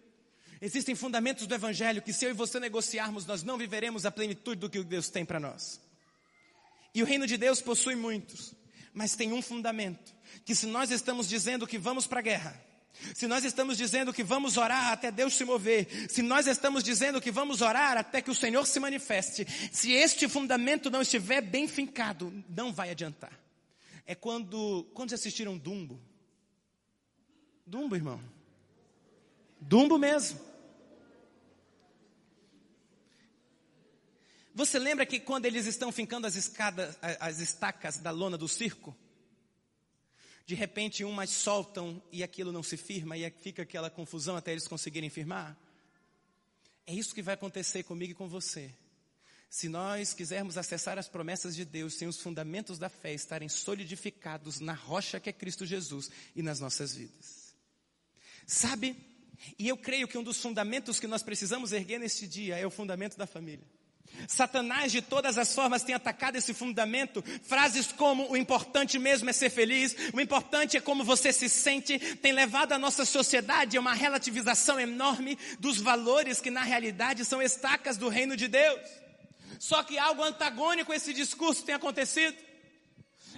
Existem 0.65 0.95
fundamentos 0.95 1.45
do 1.45 1.53
Evangelho 1.53 2.01
que, 2.01 2.13
se 2.13 2.23
eu 2.23 2.29
e 2.29 2.33
você 2.33 2.57
negociarmos, 2.57 3.25
nós 3.25 3.43
não 3.43 3.57
viveremos 3.57 4.05
a 4.05 4.11
plenitude 4.11 4.61
do 4.61 4.69
que 4.69 4.81
Deus 4.81 5.09
tem 5.09 5.25
para 5.25 5.37
nós. 5.37 5.81
E 6.95 7.03
o 7.03 7.05
reino 7.05 7.27
de 7.27 7.35
Deus 7.35 7.61
possui 7.61 7.95
muitos, 7.95 8.53
mas 8.93 9.13
tem 9.13 9.33
um 9.33 9.41
fundamento: 9.41 10.15
que 10.45 10.55
se 10.55 10.65
nós 10.65 10.89
estamos 10.89 11.27
dizendo 11.27 11.67
que 11.67 11.77
vamos 11.77 12.07
para 12.07 12.19
a 12.19 12.23
guerra, 12.23 12.65
se 13.13 13.27
nós 13.27 13.43
estamos 13.43 13.75
dizendo 13.75 14.13
que 14.13 14.23
vamos 14.23 14.55
orar 14.55 14.93
até 14.93 15.11
Deus 15.11 15.33
se 15.33 15.43
mover, 15.43 16.09
se 16.09 16.21
nós 16.21 16.47
estamos 16.47 16.81
dizendo 16.81 17.19
que 17.19 17.29
vamos 17.29 17.59
orar 17.59 17.97
até 17.97 18.21
que 18.21 18.31
o 18.31 18.35
Senhor 18.35 18.65
se 18.65 18.79
manifeste, 18.79 19.45
se 19.69 19.91
este 19.91 20.29
fundamento 20.29 20.89
não 20.89 21.01
estiver 21.01 21.41
bem 21.41 21.67
fincado, 21.67 22.41
não 22.47 22.71
vai 22.71 22.89
adiantar. 22.89 23.37
É 24.05 24.15
quando, 24.15 24.89
quando 24.93 25.11
assistiram 25.11 25.57
Dumbo? 25.57 25.99
Dumbo, 27.67 27.97
irmão. 27.97 28.21
Dumbo 29.59 29.97
mesmo. 29.97 30.52
Você 34.53 34.77
lembra 34.77 35.05
que 35.05 35.19
quando 35.19 35.45
eles 35.45 35.65
estão 35.65 35.91
fincando 35.91 36.27
as 36.27 36.35
escadas, 36.35 36.95
as 37.19 37.39
estacas 37.39 37.97
da 37.97 38.11
lona 38.11 38.37
do 38.37 38.47
circo? 38.47 38.95
De 40.45 40.53
repente 40.53 41.03
umas 41.03 41.29
soltam 41.29 42.01
e 42.11 42.21
aquilo 42.21 42.51
não 42.51 42.61
se 42.61 42.77
firma 42.77 43.17
e 43.17 43.29
fica 43.31 43.63
aquela 43.63 43.89
confusão 43.89 44.35
até 44.35 44.51
eles 44.51 44.67
conseguirem 44.67 45.09
firmar? 45.09 45.57
É 46.85 46.93
isso 46.93 47.15
que 47.15 47.21
vai 47.21 47.33
acontecer 47.33 47.83
comigo 47.83 48.11
e 48.11 48.15
com 48.15 48.27
você. 48.27 48.71
Se 49.49 49.69
nós 49.69 50.13
quisermos 50.13 50.57
acessar 50.57 50.97
as 50.97 51.07
promessas 51.07 51.55
de 51.55 51.63
Deus 51.63 51.93
sem 51.93 52.07
os 52.07 52.19
fundamentos 52.19 52.77
da 52.77 52.89
fé 52.89 53.13
estarem 53.13 53.47
solidificados 53.47 54.59
na 54.59 54.73
rocha 54.73 55.19
que 55.19 55.29
é 55.29 55.33
Cristo 55.33 55.65
Jesus 55.65 56.11
e 56.35 56.43
nas 56.43 56.59
nossas 56.59 56.95
vidas. 56.95 57.55
Sabe? 58.45 58.95
E 59.57 59.67
eu 59.67 59.77
creio 59.77 60.07
que 60.07 60.17
um 60.17 60.23
dos 60.23 60.39
fundamentos 60.39 60.99
que 60.99 61.07
nós 61.07 61.23
precisamos 61.23 61.71
erguer 61.71 61.99
neste 61.99 62.27
dia 62.27 62.57
é 62.57 62.65
o 62.65 62.71
fundamento 62.71 63.17
da 63.17 63.25
família. 63.25 63.65
Satanás 64.27 64.91
de 64.91 65.01
todas 65.01 65.37
as 65.37 65.53
formas 65.53 65.83
tem 65.83 65.95
atacado 65.95 66.35
esse 66.35 66.53
fundamento. 66.53 67.23
Frases 67.43 67.91
como 67.91 68.31
o 68.31 68.37
importante 68.37 68.97
mesmo 68.97 69.29
é 69.29 69.33
ser 69.33 69.49
feliz, 69.49 69.95
o 70.13 70.19
importante 70.19 70.77
é 70.77 70.81
como 70.81 71.03
você 71.03 71.33
se 71.33 71.49
sente, 71.49 71.99
tem 72.17 72.31
levado 72.31 72.73
a 72.73 72.79
nossa 72.79 73.05
sociedade 73.05 73.77
a 73.77 73.81
uma 73.81 73.93
relativização 73.93 74.79
enorme 74.79 75.37
dos 75.59 75.79
valores 75.79 76.39
que 76.39 76.49
na 76.49 76.63
realidade 76.63 77.25
são 77.25 77.41
estacas 77.41 77.97
do 77.97 78.09
reino 78.09 78.35
de 78.35 78.47
Deus. 78.47 78.81
Só 79.59 79.83
que 79.83 79.97
algo 79.97 80.23
antagônico 80.23 80.91
a 80.91 80.95
esse 80.95 81.13
discurso 81.13 81.63
tem 81.63 81.75
acontecido. 81.75 82.35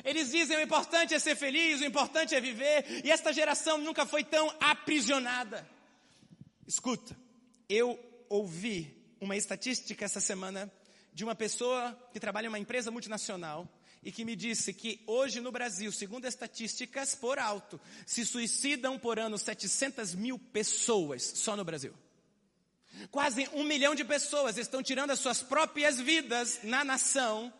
Eles 0.03 0.32
dizem 0.32 0.58
o 0.58 0.62
importante 0.62 1.13
é 1.13 1.20
ser 1.20 1.36
feliz, 1.36 1.82
o 1.82 1.86
importante 1.86 2.36
é 2.36 2.41
viver, 2.41 3.01
e 3.03 3.12
esta 3.12 3.32
geração 3.32 3.77
nunca 3.77 4.05
foi 4.05 4.24
tão 4.24 4.53
aprisionada. 4.60 5.67
Escuta, 6.67 7.15
eu 7.70 8.00
ouvi 8.27 9.05
uma 9.25 9.36
estatística 9.36 10.05
essa 10.05 10.22
semana 10.22 10.72
de 11.13 11.24
uma 11.24 11.36
pessoa 11.36 11.98
que 12.13 12.20
trabalha 12.20 12.46
em 12.46 12.50
uma 12.50 12.60
empresa 12.60 12.91
multinacional 12.91 13.67
e 14.03 14.12
que 14.12 14.24
me 14.24 14.36
disse 14.36 14.72
que 14.72 15.01
hoje 15.08 15.41
no 15.41 15.51
Brasil, 15.51 15.91
segundo 15.91 16.25
estatísticas 16.25 17.15
por 17.15 17.39
alto, 17.39 17.82
se 18.05 18.24
suicidam 18.24 19.00
por 19.00 19.17
ano 19.17 19.38
700 19.38 20.13
mil 20.13 20.38
pessoas 20.38 21.24
só 21.24 21.55
no 21.55 21.65
Brasil. 21.65 21.94
Quase 23.10 23.50
um 23.51 23.63
milhão 23.63 23.96
de 23.96 24.05
pessoas 24.05 24.58
estão 24.58 24.82
tirando 24.84 25.12
as 25.12 25.20
suas 25.20 25.41
próprias 25.41 26.00
vidas 26.00 26.60
na 26.63 26.86
nação. 26.86 27.51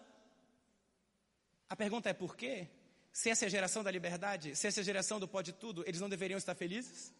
A 1.67 1.75
pergunta 1.75 2.10
é 2.10 2.13
por 2.13 2.38
quê? 2.38 2.67
Se 3.12 3.29
essa 3.29 3.45
é 3.45 3.48
a 3.48 3.50
geração 3.50 3.84
da 3.84 3.89
liberdade, 3.89 4.55
se 4.55 4.67
essa 4.67 4.79
é 4.79 4.81
a 4.81 4.86
geração 4.86 5.19
do 5.19 5.27
pode 5.27 5.51
tudo, 5.53 5.84
eles 5.88 6.00
não 6.00 6.10
deveriam 6.10 6.38
estar 6.38 6.53
felizes? 6.53 7.12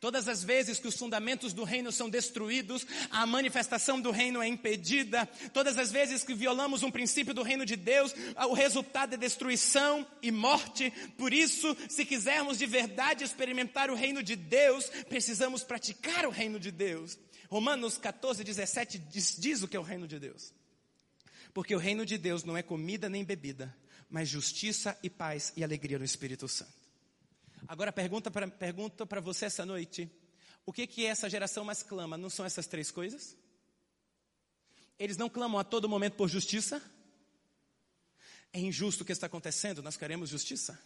Todas 0.00 0.28
as 0.28 0.44
vezes 0.44 0.78
que 0.78 0.88
os 0.88 0.96
fundamentos 0.96 1.52
do 1.52 1.64
reino 1.64 1.90
são 1.90 2.10
destruídos, 2.10 2.86
a 3.10 3.26
manifestação 3.26 4.00
do 4.00 4.10
reino 4.10 4.42
é 4.42 4.46
impedida. 4.46 5.26
Todas 5.52 5.78
as 5.78 5.90
vezes 5.90 6.22
que 6.22 6.34
violamos 6.34 6.82
um 6.82 6.90
princípio 6.90 7.32
do 7.32 7.42
reino 7.42 7.64
de 7.64 7.76
Deus, 7.76 8.14
o 8.48 8.52
resultado 8.52 9.14
é 9.14 9.16
destruição 9.16 10.06
e 10.20 10.30
morte. 10.30 10.92
Por 11.16 11.32
isso, 11.32 11.76
se 11.88 12.04
quisermos 12.04 12.58
de 12.58 12.66
verdade 12.66 13.24
experimentar 13.24 13.90
o 13.90 13.94
reino 13.94 14.22
de 14.22 14.36
Deus, 14.36 14.90
precisamos 15.08 15.62
praticar 15.62 16.26
o 16.26 16.30
reino 16.30 16.60
de 16.60 16.70
Deus. 16.70 17.18
Romanos 17.48 17.96
14, 17.96 18.44
17 18.44 18.98
diz, 18.98 19.36
diz 19.38 19.62
o 19.62 19.68
que 19.68 19.76
é 19.76 19.80
o 19.80 19.84
reino 19.84 20.06
de 20.06 20.18
Deus. 20.18 20.52
Porque 21.54 21.74
o 21.74 21.78
reino 21.78 22.04
de 22.04 22.18
Deus 22.18 22.44
não 22.44 22.56
é 22.56 22.62
comida 22.62 23.08
nem 23.08 23.24
bebida, 23.24 23.74
mas 24.10 24.28
justiça 24.28 24.98
e 25.02 25.08
paz 25.08 25.52
e 25.56 25.64
alegria 25.64 25.98
no 25.98 26.04
Espírito 26.04 26.46
Santo. 26.46 26.85
Agora 27.68 27.92
pergunta 27.92 28.30
para 28.30 28.48
pergunta 28.48 29.06
você 29.20 29.46
essa 29.46 29.66
noite: 29.66 30.10
o 30.64 30.72
que 30.72 30.86
que 30.86 31.04
essa 31.04 31.28
geração 31.28 31.64
mais 31.64 31.82
clama? 31.82 32.16
Não 32.16 32.30
são 32.30 32.44
essas 32.44 32.66
três 32.66 32.90
coisas? 32.90 33.36
Eles 34.98 35.16
não 35.16 35.28
clamam 35.28 35.58
a 35.58 35.64
todo 35.64 35.88
momento 35.88 36.14
por 36.14 36.28
justiça? 36.28 36.82
É 38.52 38.58
injusto 38.58 39.02
o 39.02 39.06
que 39.06 39.12
está 39.12 39.26
acontecendo, 39.26 39.82
nós 39.82 39.96
queremos 39.96 40.30
justiça. 40.30 40.80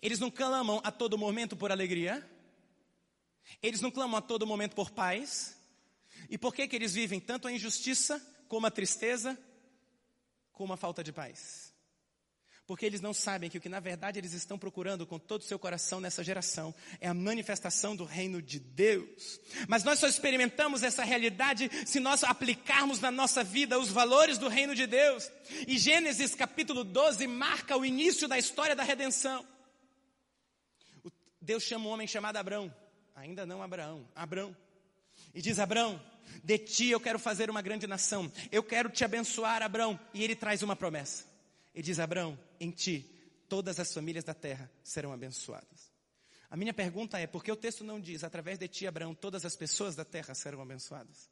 Eles 0.00 0.18
não 0.18 0.30
clamam 0.30 0.80
a 0.84 0.92
todo 0.92 1.18
momento 1.18 1.56
por 1.56 1.72
alegria? 1.72 2.28
Eles 3.62 3.80
não 3.80 3.90
clamam 3.90 4.18
a 4.18 4.22
todo 4.22 4.46
momento 4.46 4.74
por 4.74 4.90
paz? 4.90 5.56
E 6.28 6.38
por 6.38 6.54
que 6.54 6.68
que 6.68 6.76
eles 6.76 6.94
vivem 6.94 7.20
tanto 7.20 7.48
a 7.48 7.52
injustiça, 7.52 8.20
como 8.48 8.66
a 8.66 8.70
tristeza, 8.70 9.38
como 10.52 10.72
a 10.72 10.76
falta 10.76 11.02
de 11.02 11.12
paz? 11.12 11.72
Porque 12.66 12.84
eles 12.84 13.00
não 13.00 13.14
sabem 13.14 13.48
que 13.48 13.58
o 13.58 13.60
que 13.60 13.68
na 13.68 13.78
verdade 13.78 14.18
eles 14.18 14.32
estão 14.32 14.58
procurando 14.58 15.06
com 15.06 15.20
todo 15.20 15.42
o 15.42 15.44
seu 15.44 15.56
coração 15.56 16.00
nessa 16.00 16.24
geração 16.24 16.74
é 17.00 17.06
a 17.06 17.14
manifestação 17.14 17.94
do 17.94 18.04
reino 18.04 18.42
de 18.42 18.58
Deus. 18.58 19.40
Mas 19.68 19.84
nós 19.84 20.00
só 20.00 20.08
experimentamos 20.08 20.82
essa 20.82 21.04
realidade 21.04 21.70
se 21.86 22.00
nós 22.00 22.24
aplicarmos 22.24 23.00
na 23.00 23.10
nossa 23.10 23.44
vida 23.44 23.78
os 23.78 23.88
valores 23.88 24.36
do 24.36 24.48
reino 24.48 24.74
de 24.74 24.84
Deus. 24.84 25.30
E 25.68 25.78
Gênesis 25.78 26.34
capítulo 26.34 26.82
12 26.82 27.28
marca 27.28 27.76
o 27.76 27.84
início 27.84 28.26
da 28.26 28.36
história 28.36 28.74
da 28.74 28.82
redenção. 28.82 29.46
Deus 31.40 31.62
chama 31.62 31.86
um 31.86 31.90
homem 31.90 32.08
chamado 32.08 32.36
Abrão, 32.36 32.74
ainda 33.14 33.46
não 33.46 33.62
Abraão, 33.62 34.08
Abrão, 34.12 34.56
e 35.32 35.40
diz: 35.40 35.60
Abrão, 35.60 36.02
de 36.42 36.58
ti 36.58 36.88
eu 36.88 36.98
quero 36.98 37.20
fazer 37.20 37.48
uma 37.48 37.62
grande 37.62 37.86
nação, 37.86 38.30
eu 38.50 38.64
quero 38.64 38.90
te 38.90 39.04
abençoar, 39.04 39.62
Abrão. 39.62 39.96
E 40.12 40.24
ele 40.24 40.34
traz 40.34 40.64
uma 40.64 40.74
promessa. 40.74 41.35
Ele 41.76 41.82
diz: 41.82 41.98
Abrão, 41.98 42.38
em 42.58 42.70
ti 42.70 43.12
todas 43.50 43.78
as 43.78 43.92
famílias 43.92 44.24
da 44.24 44.32
terra 44.32 44.70
serão 44.82 45.12
abençoadas. 45.12 45.92
A 46.50 46.56
minha 46.56 46.72
pergunta 46.72 47.18
é: 47.18 47.26
por 47.26 47.44
que 47.44 47.52
o 47.52 47.56
texto 47.56 47.84
não 47.84 48.00
diz, 48.00 48.24
através 48.24 48.58
de 48.58 48.66
ti, 48.66 48.86
Abraão, 48.86 49.14
todas 49.14 49.44
as 49.44 49.54
pessoas 49.54 49.94
da 49.94 50.04
terra 50.04 50.34
serão 50.34 50.62
abençoadas? 50.62 51.30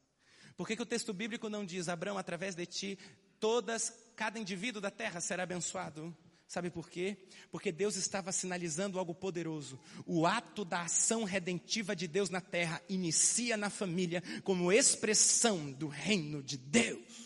Por 0.54 0.68
que, 0.68 0.76
que 0.76 0.82
o 0.82 0.86
texto 0.86 1.14
bíblico 1.14 1.48
não 1.48 1.64
diz, 1.64 1.88
Abraão, 1.88 2.18
através 2.18 2.54
de 2.54 2.66
ti, 2.66 2.98
todas, 3.40 3.92
cada 4.14 4.38
indivíduo 4.38 4.82
da 4.82 4.90
terra 4.90 5.18
será 5.18 5.44
abençoado? 5.44 6.14
Sabe 6.46 6.70
por 6.70 6.90
quê? 6.90 7.16
Porque 7.50 7.72
Deus 7.72 7.96
estava 7.96 8.30
sinalizando 8.30 8.98
algo 8.98 9.14
poderoso. 9.14 9.80
O 10.06 10.26
ato 10.26 10.62
da 10.62 10.82
ação 10.82 11.24
redentiva 11.24 11.96
de 11.96 12.06
Deus 12.06 12.28
na 12.28 12.40
terra 12.40 12.82
inicia 12.86 13.56
na 13.56 13.70
família 13.70 14.22
como 14.44 14.70
expressão 14.70 15.72
do 15.72 15.88
reino 15.88 16.42
de 16.42 16.58
Deus. 16.58 17.24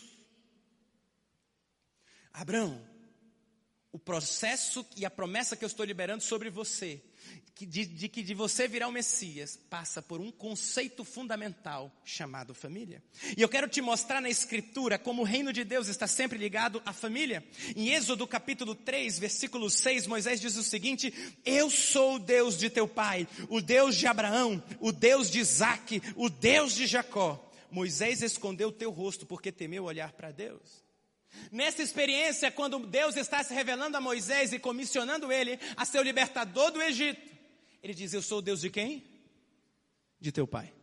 Abraão, 2.31 2.88
o 3.91 3.99
processo 3.99 4.85
e 4.95 5.05
a 5.05 5.09
promessa 5.09 5.55
que 5.55 5.63
eu 5.63 5.67
estou 5.67 5.85
liberando 5.85 6.23
sobre 6.23 6.49
você 6.49 7.01
de, 7.65 8.07
que 8.07 8.23
de 8.23 8.33
você 8.33 8.67
virar 8.67 8.87
o 8.87 8.91
Messias 8.91 9.57
passa 9.69 10.01
por 10.01 10.21
um 10.21 10.31
conceito 10.31 11.03
fundamental 11.03 11.91
chamado 12.05 12.53
família. 12.53 13.03
E 13.37 13.41
eu 13.41 13.49
quero 13.49 13.67
te 13.67 13.81
mostrar 13.81 14.21
na 14.21 14.29
Escritura 14.29 14.97
como 14.97 15.21
o 15.21 15.25
reino 15.25 15.51
de 15.51 15.63
Deus 15.63 15.87
está 15.87 16.07
sempre 16.07 16.37
ligado 16.37 16.81
à 16.85 16.93
família. 16.93 17.43
Em 17.75 17.89
Êxodo 17.89 18.25
capítulo 18.27 18.75
3, 18.75 19.19
versículo 19.19 19.69
6, 19.69 20.07
Moisés 20.07 20.39
diz 20.39 20.55
o 20.55 20.63
seguinte: 20.63 21.13
Eu 21.43 21.69
sou 21.69 22.15
o 22.15 22.19
Deus 22.19 22.57
de 22.57 22.69
teu 22.69 22.87
pai, 22.87 23.27
o 23.49 23.61
Deus 23.61 23.95
de 23.95 24.07
Abraão, 24.07 24.63
o 24.79 24.91
Deus 24.91 25.29
de 25.29 25.39
Isaac, 25.39 26.01
o 26.15 26.29
Deus 26.29 26.73
de 26.73 26.87
Jacó. 26.87 27.45
Moisés 27.69 28.21
escondeu 28.21 28.69
o 28.69 28.73
teu 28.73 28.89
rosto 28.89 29.25
porque 29.25 29.51
temeu 29.51 29.83
olhar 29.83 30.13
para 30.13 30.31
Deus. 30.31 30.88
Nessa 31.51 31.81
experiência, 31.81 32.51
quando 32.51 32.79
Deus 32.85 33.15
está 33.15 33.43
se 33.43 33.53
revelando 33.53 33.97
a 33.97 34.01
Moisés 34.01 34.53
e 34.53 34.59
comissionando 34.59 35.31
ele 35.31 35.59
a 35.75 35.85
ser 35.85 35.99
o 35.99 36.03
libertador 36.03 36.71
do 36.71 36.81
Egito, 36.81 37.21
ele 37.81 37.93
diz: 37.93 38.13
Eu 38.13 38.21
sou 38.21 38.39
o 38.39 38.41
Deus 38.41 38.61
de 38.61 38.69
quem? 38.69 39.03
De 40.19 40.31
teu 40.31 40.47
pai. 40.47 40.73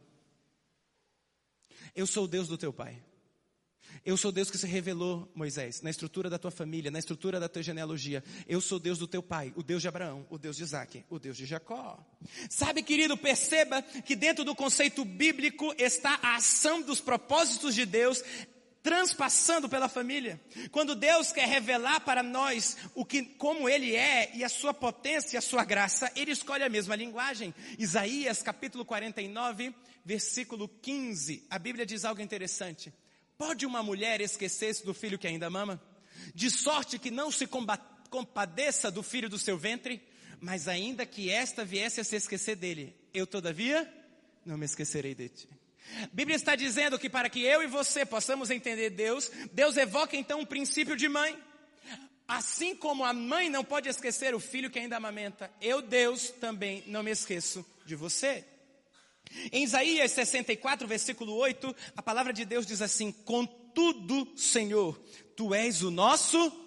Eu 1.94 2.06
sou 2.06 2.24
o 2.24 2.28
Deus 2.28 2.48
do 2.48 2.58
teu 2.58 2.72
pai. 2.72 3.02
Eu 4.04 4.16
sou 4.16 4.30
Deus 4.30 4.50
que 4.50 4.58
se 4.58 4.66
revelou, 4.66 5.28
Moisés, 5.34 5.82
na 5.82 5.90
estrutura 5.90 6.30
da 6.30 6.38
tua 6.38 6.50
família, 6.50 6.90
na 6.90 6.98
estrutura 6.98 7.40
da 7.40 7.48
tua 7.48 7.62
genealogia. 7.62 8.22
Eu 8.46 8.60
sou 8.60 8.78
Deus 8.78 8.98
do 8.98 9.06
teu 9.08 9.22
pai, 9.22 9.52
o 9.56 9.62
Deus 9.62 9.82
de 9.82 9.88
Abraão, 9.88 10.24
o 10.30 10.38
Deus 10.38 10.56
de 10.56 10.62
Isaac, 10.62 11.04
o 11.10 11.18
Deus 11.18 11.36
de 11.36 11.44
Jacó. 11.44 11.98
Sabe, 12.48 12.82
querido, 12.82 13.16
perceba 13.16 13.82
que 13.82 14.14
dentro 14.14 14.44
do 14.44 14.54
conceito 14.54 15.04
bíblico 15.04 15.74
está 15.76 16.20
a 16.22 16.36
ação 16.36 16.82
dos 16.82 17.00
propósitos 17.00 17.74
de 17.74 17.84
Deus 17.84 18.22
transpassando 18.86 19.68
pela 19.68 19.88
família. 19.88 20.40
Quando 20.70 20.94
Deus 20.94 21.32
quer 21.32 21.48
revelar 21.48 21.98
para 22.02 22.22
nós 22.22 22.76
o 22.94 23.04
que, 23.04 23.24
como 23.24 23.68
Ele 23.68 23.96
é 23.96 24.30
e 24.32 24.44
a 24.44 24.48
sua 24.48 24.72
potência 24.72 25.34
e 25.34 25.38
a 25.38 25.40
sua 25.40 25.64
graça, 25.64 26.08
Ele 26.14 26.30
escolhe 26.30 26.62
a 26.62 26.68
mesma 26.68 26.94
linguagem. 26.94 27.52
Isaías 27.80 28.44
capítulo 28.44 28.84
49, 28.84 29.74
versículo 30.04 30.68
15. 30.68 31.48
A 31.50 31.58
Bíblia 31.58 31.84
diz 31.84 32.04
algo 32.04 32.22
interessante. 32.22 32.94
Pode 33.36 33.66
uma 33.66 33.82
mulher 33.82 34.20
esquecer-se 34.20 34.86
do 34.86 34.94
filho 34.94 35.18
que 35.18 35.26
ainda 35.26 35.50
mama? 35.50 35.82
De 36.32 36.48
sorte 36.48 36.96
que 36.96 37.10
não 37.10 37.28
se 37.28 37.48
compadeça 38.08 38.88
do 38.88 39.02
filho 39.02 39.28
do 39.28 39.36
seu 39.36 39.58
ventre? 39.58 40.00
Mas 40.40 40.68
ainda 40.68 41.04
que 41.04 41.28
esta 41.28 41.64
viesse 41.64 42.00
a 42.00 42.04
se 42.04 42.14
esquecer 42.14 42.54
dele, 42.54 42.94
eu 43.12 43.26
todavia 43.26 43.92
não 44.44 44.56
me 44.56 44.64
esquecerei 44.64 45.12
de 45.12 45.28
ti. 45.28 45.55
A 46.02 46.08
Bíblia 46.12 46.36
está 46.36 46.54
dizendo 46.54 46.98
que 46.98 47.08
para 47.08 47.28
que 47.28 47.42
eu 47.42 47.62
e 47.62 47.66
você 47.66 48.04
possamos 48.04 48.50
entender 48.50 48.90
Deus, 48.90 49.30
Deus 49.52 49.76
evoca 49.76 50.16
então 50.16 50.40
um 50.40 50.46
princípio 50.46 50.96
de 50.96 51.08
mãe. 51.08 51.36
Assim 52.28 52.74
como 52.74 53.04
a 53.04 53.12
mãe 53.12 53.48
não 53.48 53.64
pode 53.64 53.88
esquecer 53.88 54.34
o 54.34 54.40
filho 54.40 54.70
que 54.70 54.78
ainda 54.78 54.96
amamenta, 54.96 55.50
eu, 55.60 55.80
Deus, 55.80 56.30
também 56.30 56.82
não 56.86 57.02
me 57.02 57.10
esqueço 57.10 57.64
de 57.84 57.94
você. 57.94 58.44
Em 59.52 59.64
Isaías 59.64 60.12
64, 60.12 60.86
versículo 60.88 61.34
8, 61.34 61.74
a 61.96 62.02
palavra 62.02 62.32
de 62.32 62.44
Deus 62.44 62.66
diz 62.66 62.82
assim: 62.82 63.12
Contudo, 63.12 64.32
Senhor, 64.36 64.98
tu 65.36 65.54
és 65.54 65.82
o 65.82 65.90
nosso 65.90 66.64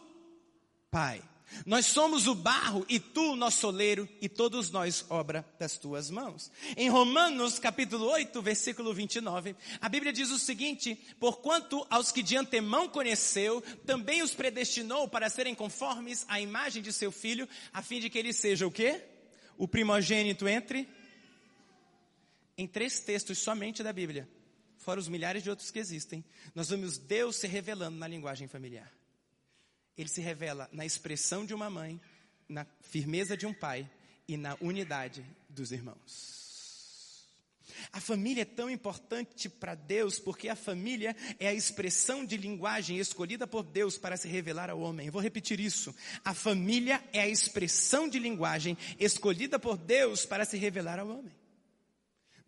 Pai. 0.90 1.22
Nós 1.66 1.88
somos 1.88 2.28
o 2.28 2.36
barro 2.36 2.86
e 2.88 3.00
tu 3.00 3.34
o 3.34 3.36
nosso 3.36 3.68
oleiro 3.68 4.08
e 4.22 4.30
todos 4.30 4.70
nós 4.70 5.06
obra 5.10 5.46
das 5.58 5.78
tuas 5.78 6.10
mãos. 6.10 6.52
Em 6.78 6.90
Romanos 6.90 7.60
capítulo 7.60 8.06
8, 8.06 8.42
versículo 8.42 8.94
29, 8.94 9.56
a 9.82 9.90
Bíblia 9.90 10.14
diz 10.14 10.30
o 10.32 10.40
seguinte: 10.40 10.96
Porquanto 11.20 11.86
aos 11.90 12.12
que 12.12 12.24
de 12.24 12.38
antemão 12.38 12.88
conheceu, 12.88 13.62
também 13.86 14.22
os 14.22 14.34
predestinou 14.34 15.08
para 15.08 15.30
serem 15.30 15.56
conformes 15.56 16.26
à 16.28 16.40
imagem 16.40 16.82
de 16.82 16.94
seu 16.94 17.12
filho, 17.12 17.48
a 17.74 17.82
fim 17.82 18.00
de 18.00 18.10
que 18.10 18.18
ele 18.18 18.34
seja 18.34 18.68
o 18.68 18.72
quê? 18.72 19.02
O 19.58 19.68
primogênito 19.68 20.48
entre 20.48 20.88
em 22.58 22.68
três 22.68 23.00
textos 23.00 23.38
somente 23.40 23.82
da 23.82 23.94
Bíblia, 23.94 24.30
fora 24.78 25.00
os 25.00 25.08
milhares 25.08 25.44
de 25.44 25.50
outros 25.50 25.72
que 25.72 25.80
existem, 25.80 26.24
nós 26.54 26.70
vemos 26.70 26.98
Deus 26.98 27.38
se 27.38 27.48
revelando 27.48 27.98
na 27.98 28.08
linguagem 28.08 28.48
familiar 28.48 28.99
ele 30.02 30.10
se 30.10 30.22
revela 30.22 30.70
na 30.72 30.86
expressão 30.86 31.46
de 31.46 31.54
uma 31.54 31.70
mãe, 31.70 32.00
na 32.48 32.66
firmeza 32.82 33.36
de 33.36 33.46
um 33.46 33.54
pai 33.54 33.90
e 34.28 34.38
na 34.38 34.56
unidade 34.62 35.26
dos 35.50 35.72
irmãos. 35.74 36.40
A 37.92 38.00
família 38.00 38.44
é 38.44 38.46
tão 38.46 38.70
importante 38.70 39.50
para 39.50 39.76
Deus 39.76 40.18
porque 40.18 40.48
a 40.48 40.56
família 40.56 41.16
é 41.40 41.48
a 41.48 41.54
expressão 41.54 42.26
de 42.26 42.38
linguagem 42.38 42.98
escolhida 42.98 43.46
por 43.46 43.64
Deus 43.64 43.98
para 43.98 44.18
se 44.18 44.28
revelar 44.28 44.70
ao 44.70 44.80
homem. 44.80 45.10
Vou 45.10 45.22
repetir 45.22 45.60
isso. 45.60 45.94
A 46.24 46.34
família 46.34 47.04
é 47.14 47.22
a 47.22 47.28
expressão 47.28 48.08
de 48.08 48.20
linguagem 48.20 48.78
escolhida 49.00 49.60
por 49.60 49.78
Deus 49.78 50.26
para 50.26 50.46
se 50.46 50.58
revelar 50.58 51.00
ao 51.00 51.10
homem. 51.10 51.39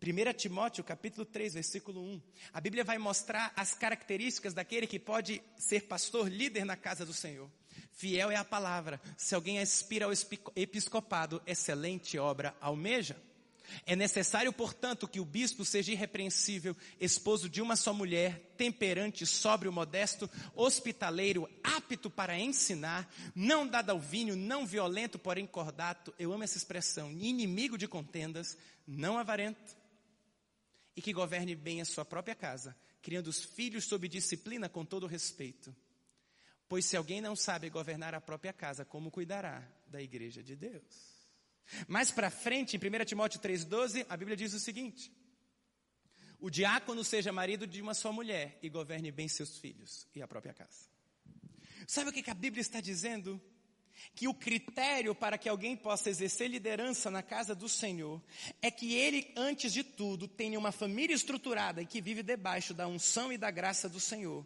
1 0.03 0.33
Timóteo 0.33 0.83
capítulo 0.83 1.23
3, 1.23 1.53
versículo 1.53 2.01
1. 2.01 2.21
A 2.53 2.59
Bíblia 2.59 2.83
vai 2.83 2.97
mostrar 2.97 3.53
as 3.55 3.75
características 3.75 4.51
daquele 4.51 4.87
que 4.87 4.97
pode 4.97 5.43
ser 5.55 5.81
pastor 5.81 6.27
líder 6.27 6.65
na 6.65 6.75
casa 6.75 7.05
do 7.05 7.13
Senhor. 7.13 7.47
Fiel 7.91 8.31
é 8.31 8.35
a 8.35 8.43
palavra. 8.43 8.99
Se 9.15 9.35
alguém 9.35 9.59
aspira 9.59 10.07
ao 10.07 10.11
episcopado, 10.55 11.39
excelente 11.45 12.17
obra 12.17 12.55
almeja. 12.59 13.15
É 13.85 13.95
necessário, 13.95 14.51
portanto, 14.51 15.07
que 15.07 15.19
o 15.19 15.25
bispo 15.25 15.63
seja 15.63 15.91
irrepreensível, 15.91 16.75
esposo 16.99 17.47
de 17.47 17.61
uma 17.61 17.75
só 17.75 17.93
mulher, 17.93 18.53
temperante, 18.57 19.23
sóbrio, 19.23 19.71
modesto, 19.71 20.27
hospitaleiro, 20.55 21.47
apto 21.63 22.09
para 22.09 22.39
ensinar, 22.39 23.07
não 23.35 23.67
dado 23.67 23.91
ao 23.91 23.99
vinho, 23.99 24.35
não 24.35 24.65
violento, 24.65 25.19
porém 25.19 25.45
cordato. 25.45 26.11
Eu 26.17 26.33
amo 26.33 26.43
essa 26.43 26.57
expressão. 26.57 27.11
Inimigo 27.11 27.77
de 27.77 27.87
contendas, 27.87 28.57
não 28.87 29.19
avarento, 29.19 29.79
e 30.95 31.01
que 31.01 31.13
governe 31.13 31.55
bem 31.55 31.81
a 31.81 31.85
sua 31.85 32.05
própria 32.05 32.35
casa, 32.35 32.75
criando 33.01 33.27
os 33.27 33.43
filhos 33.43 33.85
sob 33.85 34.07
disciplina 34.07 34.69
com 34.69 34.85
todo 34.85 35.07
respeito. 35.07 35.75
Pois 36.67 36.85
se 36.85 36.95
alguém 36.95 37.19
não 37.19 37.35
sabe 37.35 37.69
governar 37.69 38.13
a 38.13 38.21
própria 38.21 38.53
casa, 38.53 38.85
como 38.85 39.11
cuidará 39.11 39.67
da 39.87 40.01
igreja 40.01 40.41
de 40.41 40.55
Deus? 40.55 41.11
Mais 41.87 42.11
para 42.11 42.29
frente, 42.29 42.77
em 42.77 42.79
1 42.79 43.05
Timóteo 43.05 43.39
3,12, 43.39 44.05
a 44.09 44.17
Bíblia 44.17 44.37
diz 44.37 44.53
o 44.53 44.59
seguinte: 44.59 45.11
O 46.39 46.49
diácono 46.49 47.03
seja 47.03 47.31
marido 47.31 47.67
de 47.67 47.81
uma 47.81 47.93
só 47.93 48.11
mulher 48.11 48.57
e 48.61 48.69
governe 48.69 49.11
bem 49.11 49.27
seus 49.27 49.57
filhos 49.57 50.07
e 50.15 50.21
a 50.21 50.27
própria 50.27 50.53
casa. 50.53 50.89
Sabe 51.87 52.09
o 52.09 52.13
que 52.13 52.29
a 52.29 52.33
Bíblia 52.33 52.61
está 52.61 52.79
dizendo? 52.79 53.41
Que 54.15 54.27
o 54.27 54.33
critério 54.33 55.15
para 55.15 55.37
que 55.37 55.49
alguém 55.49 55.75
possa 55.75 56.09
exercer 56.09 56.49
liderança 56.49 57.09
na 57.09 57.21
casa 57.21 57.55
do 57.55 57.69
Senhor 57.69 58.21
é 58.61 58.69
que 58.69 58.95
ele, 58.95 59.31
antes 59.35 59.71
de 59.71 59.83
tudo, 59.83 60.27
tenha 60.27 60.57
uma 60.59 60.71
família 60.71 61.15
estruturada 61.15 61.81
e 61.81 61.85
que 61.85 62.01
vive 62.01 62.23
debaixo 62.23 62.73
da 62.73 62.87
unção 62.87 63.31
e 63.31 63.37
da 63.37 63.51
graça 63.51 63.87
do 63.87 63.99
Senhor. 63.99 64.45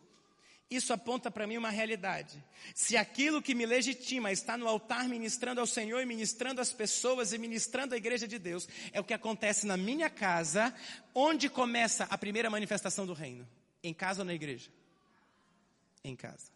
Isso 0.69 0.91
aponta 0.91 1.29
para 1.29 1.45
mim 1.45 1.57
uma 1.57 1.69
realidade. 1.69 2.43
Se 2.73 2.97
aquilo 2.97 3.41
que 3.41 3.53
me 3.53 3.65
legitima 3.65 4.31
está 4.31 4.57
no 4.57 4.67
altar 4.67 5.07
ministrando 5.07 5.61
ao 5.61 5.67
Senhor 5.67 6.01
e 6.01 6.05
ministrando 6.05 6.59
às 6.59 6.73
pessoas 6.73 7.33
e 7.33 7.37
ministrando 7.37 7.93
à 7.93 7.97
igreja 7.97 8.27
de 8.27 8.39
Deus, 8.39 8.67
é 8.91 8.99
o 8.99 9.03
que 9.03 9.13
acontece 9.13 9.67
na 9.67 9.77
minha 9.77 10.09
casa, 10.09 10.73
onde 11.13 11.49
começa 11.49 12.05
a 12.05 12.17
primeira 12.17 12.49
manifestação 12.49 13.05
do 13.05 13.13
reino? 13.13 13.47
Em 13.83 13.93
casa 13.93 14.21
ou 14.21 14.25
na 14.25 14.33
igreja? 14.33 14.71
Em 16.03 16.15
casa. 16.15 16.54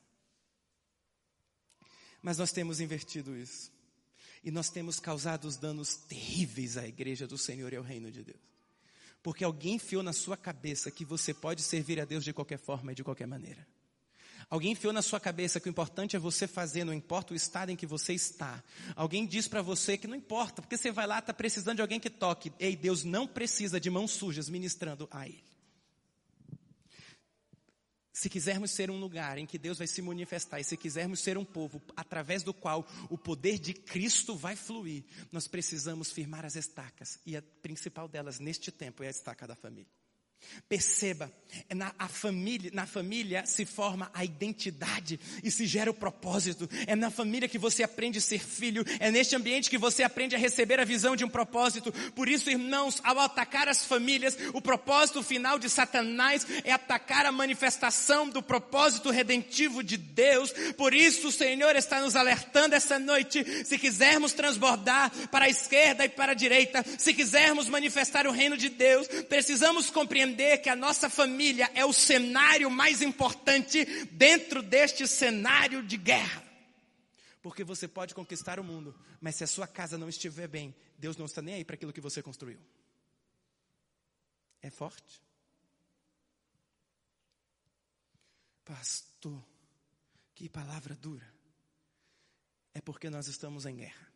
Mas 2.21 2.37
nós 2.37 2.51
temos 2.51 2.79
invertido 2.79 3.35
isso. 3.35 3.71
E 4.43 4.51
nós 4.51 4.69
temos 4.69 4.99
causado 4.99 5.49
danos 5.57 5.95
terríveis 5.95 6.77
à 6.77 6.87
igreja 6.87 7.27
do 7.27 7.37
Senhor 7.37 7.73
e 7.73 7.75
ao 7.75 7.83
reino 7.83 8.11
de 8.11 8.23
Deus. 8.23 8.39
Porque 9.21 9.43
alguém 9.43 9.75
enfiou 9.75 10.01
na 10.01 10.13
sua 10.13 10.37
cabeça 10.37 10.89
que 10.89 11.03
você 11.03 11.33
pode 11.33 11.61
servir 11.61 11.99
a 11.99 12.05
Deus 12.05 12.23
de 12.23 12.31
qualquer 12.31 12.57
forma 12.57 12.91
e 12.91 12.95
de 12.95 13.03
qualquer 13.03 13.27
maneira. 13.27 13.67
Alguém 14.49 14.71
enfiou 14.71 14.91
na 14.91 15.01
sua 15.01 15.19
cabeça 15.19 15.59
que 15.59 15.67
o 15.67 15.69
importante 15.69 16.15
é 16.15 16.19
você 16.19 16.47
fazer, 16.47 16.83
não 16.83 16.93
importa 16.93 17.33
o 17.33 17.35
estado 17.35 17.69
em 17.69 17.75
que 17.75 17.85
você 17.85 18.13
está. 18.13 18.63
Alguém 18.95 19.27
diz 19.27 19.47
para 19.47 19.61
você 19.61 19.97
que 19.97 20.07
não 20.07 20.15
importa, 20.15 20.61
porque 20.61 20.77
você 20.77 20.91
vai 20.91 21.05
lá, 21.05 21.19
está 21.19 21.33
precisando 21.33 21.75
de 21.75 21.81
alguém 21.81 21.99
que 21.99 22.09
toque. 22.09 22.51
Ei, 22.57 22.75
Deus 22.75 23.03
não 23.03 23.27
precisa 23.27 23.79
de 23.79 23.89
mãos 23.89 24.11
sujas 24.11 24.49
ministrando 24.49 25.07
a 25.11 25.27
Ele. 25.27 25.48
Se 28.19 28.27
quisermos 28.27 28.71
ser 28.71 28.91
um 28.91 28.99
lugar 28.99 29.37
em 29.37 29.45
que 29.45 29.57
Deus 29.57 29.77
vai 29.77 29.87
se 29.87 30.01
manifestar, 30.01 30.59
e 30.59 30.63
se 30.65 30.75
quisermos 30.75 31.21
ser 31.21 31.37
um 31.37 31.45
povo 31.45 31.81
através 31.95 32.43
do 32.43 32.53
qual 32.53 32.85
o 33.09 33.17
poder 33.17 33.57
de 33.57 33.73
Cristo 33.73 34.35
vai 34.35 34.57
fluir, 34.57 35.05
nós 35.31 35.47
precisamos 35.47 36.11
firmar 36.11 36.43
as 36.43 36.57
estacas. 36.57 37.17
E 37.25 37.37
a 37.37 37.41
principal 37.61 38.09
delas 38.09 38.37
neste 38.37 38.73
tempo 38.73 39.03
é 39.03 39.07
a 39.07 39.09
estaca 39.09 39.47
da 39.47 39.55
família. 39.55 39.98
Perceba, 40.67 41.31
é 41.67 41.73
na, 41.73 41.91
família, 42.07 42.69
na 42.73 42.85
família 42.85 43.45
se 43.45 43.65
forma 43.65 44.09
a 44.13 44.23
identidade 44.23 45.19
e 45.43 45.49
se 45.49 45.65
gera 45.65 45.89
o 45.89 45.93
propósito. 45.93 46.69
É 46.85 46.95
na 46.95 47.09
família 47.09 47.49
que 47.49 47.57
você 47.57 47.81
aprende 47.81 48.19
a 48.19 48.21
ser 48.21 48.39
filho. 48.39 48.83
É 48.99 49.09
neste 49.09 49.35
ambiente 49.35 49.69
que 49.69 49.77
você 49.77 50.03
aprende 50.03 50.35
a 50.35 50.39
receber 50.39 50.79
a 50.79 50.85
visão 50.85 51.15
de 51.15 51.25
um 51.25 51.29
propósito. 51.29 51.91
Por 52.13 52.29
isso, 52.29 52.49
irmãos, 52.49 53.01
ao 53.03 53.19
atacar 53.19 53.67
as 53.67 53.83
famílias, 53.83 54.37
o 54.53 54.61
propósito 54.61 55.23
final 55.23 55.57
de 55.57 55.69
Satanás 55.69 56.45
é 56.63 56.71
atacar 56.71 57.25
a 57.25 57.31
manifestação 57.31 58.29
do 58.29 58.43
propósito 58.43 59.09
redentivo 59.09 59.83
de 59.83 59.97
Deus. 59.97 60.51
Por 60.77 60.93
isso, 60.93 61.29
o 61.29 61.31
Senhor 61.31 61.75
está 61.75 61.99
nos 61.99 62.15
alertando 62.15 62.75
essa 62.75 62.99
noite. 62.99 63.65
Se 63.65 63.77
quisermos 63.77 64.33
transbordar 64.33 65.11
para 65.29 65.45
a 65.45 65.49
esquerda 65.49 66.05
e 66.05 66.09
para 66.09 66.33
a 66.33 66.35
direita, 66.35 66.85
se 66.97 67.13
quisermos 67.13 67.67
manifestar 67.67 68.27
o 68.27 68.31
reino 68.31 68.57
de 68.57 68.69
Deus, 68.69 69.07
precisamos 69.27 69.89
compreender 69.89 70.28
entender 70.29 70.59
que 70.59 70.69
a 70.69 70.75
nossa 70.75 71.09
família 71.09 71.69
é 71.73 71.83
o 71.83 71.91
cenário 71.91 72.69
mais 72.69 73.01
importante 73.01 73.83
dentro 74.05 74.61
deste 74.61 75.07
cenário 75.07 75.83
de 75.83 75.97
guerra. 75.97 76.43
Porque 77.41 77.63
você 77.63 77.87
pode 77.87 78.13
conquistar 78.13 78.59
o 78.59 78.63
mundo, 78.63 78.95
mas 79.19 79.35
se 79.35 79.43
a 79.43 79.47
sua 79.47 79.67
casa 79.67 79.97
não 79.97 80.09
estiver 80.09 80.47
bem, 80.47 80.75
Deus 80.97 81.17
não 81.17 81.25
está 81.25 81.41
nem 81.41 81.55
aí 81.55 81.65
para 81.65 81.75
aquilo 81.75 81.93
que 81.93 82.01
você 82.01 82.21
construiu. 82.21 82.59
É 84.61 84.69
forte? 84.69 85.21
Pastor, 88.65 89.43
que 90.35 90.47
palavra 90.49 90.95
dura. 90.95 91.33
É 92.73 92.81
porque 92.81 93.09
nós 93.09 93.27
estamos 93.27 93.65
em 93.65 93.77
guerra. 93.77 94.07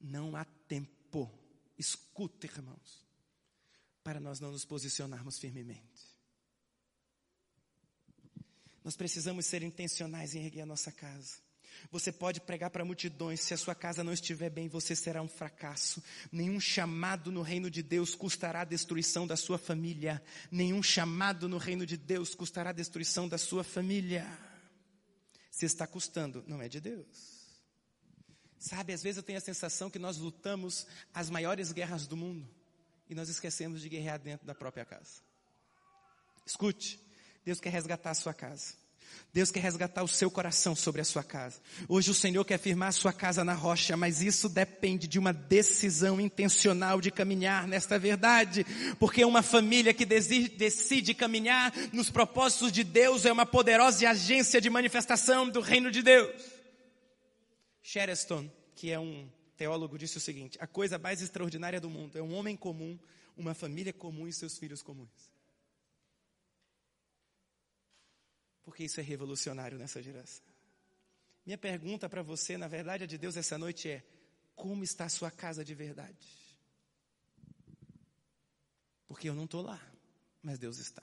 Não 0.00 0.34
há 0.36 0.44
tempo. 0.66 1.30
Escuta, 1.76 2.46
irmãos 2.46 3.07
para 4.08 4.20
nós 4.20 4.40
não 4.40 4.50
nos 4.50 4.64
posicionarmos 4.64 5.38
firmemente. 5.38 6.16
Nós 8.82 8.96
precisamos 8.96 9.44
ser 9.44 9.62
intencionais 9.62 10.34
em 10.34 10.46
erguer 10.46 10.62
a 10.62 10.66
nossa 10.66 10.90
casa. 10.90 11.34
Você 11.90 12.10
pode 12.10 12.40
pregar 12.40 12.70
para 12.70 12.86
multidões, 12.86 13.42
se 13.42 13.52
a 13.52 13.58
sua 13.58 13.74
casa 13.74 14.02
não 14.02 14.14
estiver 14.14 14.48
bem, 14.48 14.66
você 14.66 14.96
será 14.96 15.20
um 15.20 15.28
fracasso. 15.28 16.02
Nenhum 16.32 16.58
chamado 16.58 17.30
no 17.30 17.42
reino 17.42 17.70
de 17.70 17.82
Deus 17.82 18.14
custará 18.14 18.62
a 18.62 18.64
destruição 18.64 19.26
da 19.26 19.36
sua 19.36 19.58
família. 19.58 20.24
Nenhum 20.50 20.82
chamado 20.82 21.46
no 21.46 21.58
reino 21.58 21.84
de 21.84 21.98
Deus 21.98 22.34
custará 22.34 22.70
a 22.70 22.72
destruição 22.72 23.28
da 23.28 23.36
sua 23.36 23.62
família. 23.62 24.26
Se 25.50 25.66
está 25.66 25.86
custando, 25.86 26.42
não 26.46 26.62
é 26.62 26.68
de 26.70 26.80
Deus. 26.80 27.46
Sabe, 28.58 28.94
às 28.94 29.02
vezes 29.02 29.18
eu 29.18 29.22
tenho 29.22 29.36
a 29.36 29.42
sensação 29.42 29.90
que 29.90 29.98
nós 29.98 30.16
lutamos 30.16 30.86
as 31.12 31.28
maiores 31.28 31.72
guerras 31.72 32.06
do 32.06 32.16
mundo 32.16 32.56
e 33.08 33.14
nós 33.14 33.28
esquecemos 33.28 33.80
de 33.80 33.88
guerrear 33.88 34.18
dentro 34.18 34.46
da 34.46 34.54
própria 34.54 34.84
casa. 34.84 35.22
Escute, 36.44 37.00
Deus 37.44 37.60
quer 37.60 37.70
resgatar 37.70 38.10
a 38.10 38.14
sua 38.14 38.34
casa. 38.34 38.74
Deus 39.32 39.50
quer 39.50 39.60
resgatar 39.60 40.02
o 40.02 40.08
seu 40.08 40.30
coração 40.30 40.74
sobre 40.74 41.00
a 41.00 41.04
sua 41.04 41.22
casa. 41.22 41.60
Hoje 41.88 42.10
o 42.10 42.14
Senhor 42.14 42.44
quer 42.44 42.58
firmar 42.58 42.88
a 42.88 42.92
sua 42.92 43.12
casa 43.12 43.44
na 43.44 43.54
rocha, 43.54 43.96
mas 43.96 44.22
isso 44.22 44.48
depende 44.48 45.06
de 45.06 45.18
uma 45.18 45.32
decisão 45.32 46.20
intencional 46.20 47.00
de 47.00 47.10
caminhar 47.10 47.66
nesta 47.66 47.98
verdade. 47.98 48.66
Porque 48.98 49.24
uma 49.24 49.42
família 49.42 49.94
que 49.94 50.04
decide 50.04 51.14
caminhar 51.14 51.72
nos 51.92 52.10
propósitos 52.10 52.72
de 52.72 52.84
Deus 52.84 53.24
é 53.24 53.32
uma 53.32 53.46
poderosa 53.46 54.08
agência 54.08 54.60
de 54.60 54.70
manifestação 54.70 55.48
do 55.48 55.60
reino 55.60 55.90
de 55.90 56.02
Deus. 56.02 56.42
Shereston, 57.82 58.50
que 58.74 58.90
é 58.90 58.98
um 58.98 59.28
teólogo 59.58 59.98
disse 59.98 60.16
o 60.16 60.20
seguinte: 60.20 60.56
a 60.60 60.66
coisa 60.66 60.98
mais 60.98 61.20
extraordinária 61.20 61.80
do 61.80 61.90
mundo 61.90 62.16
é 62.16 62.22
um 62.22 62.32
homem 62.32 62.56
comum, 62.56 62.98
uma 63.36 63.52
família 63.52 63.92
comum 63.92 64.26
e 64.26 64.32
seus 64.32 64.56
filhos 64.56 64.80
comuns. 64.80 65.32
Porque 68.62 68.84
isso 68.84 69.00
é 69.00 69.02
revolucionário 69.02 69.76
nessa 69.76 70.02
geração. 70.02 70.46
Minha 71.44 71.58
pergunta 71.58 72.08
para 72.08 72.22
você, 72.22 72.56
na 72.56 72.68
verdade, 72.68 73.04
a 73.04 73.06
de 73.06 73.18
Deus 73.18 73.36
essa 73.36 73.58
noite 73.58 73.90
é: 73.90 74.04
como 74.54 74.84
está 74.84 75.06
a 75.06 75.10
sua 75.10 75.30
casa 75.30 75.64
de 75.64 75.74
verdade? 75.74 76.28
Porque 79.08 79.28
eu 79.28 79.34
não 79.34 79.44
estou 79.44 79.62
lá, 79.62 79.80
mas 80.40 80.58
Deus 80.58 80.78
está. 80.78 81.02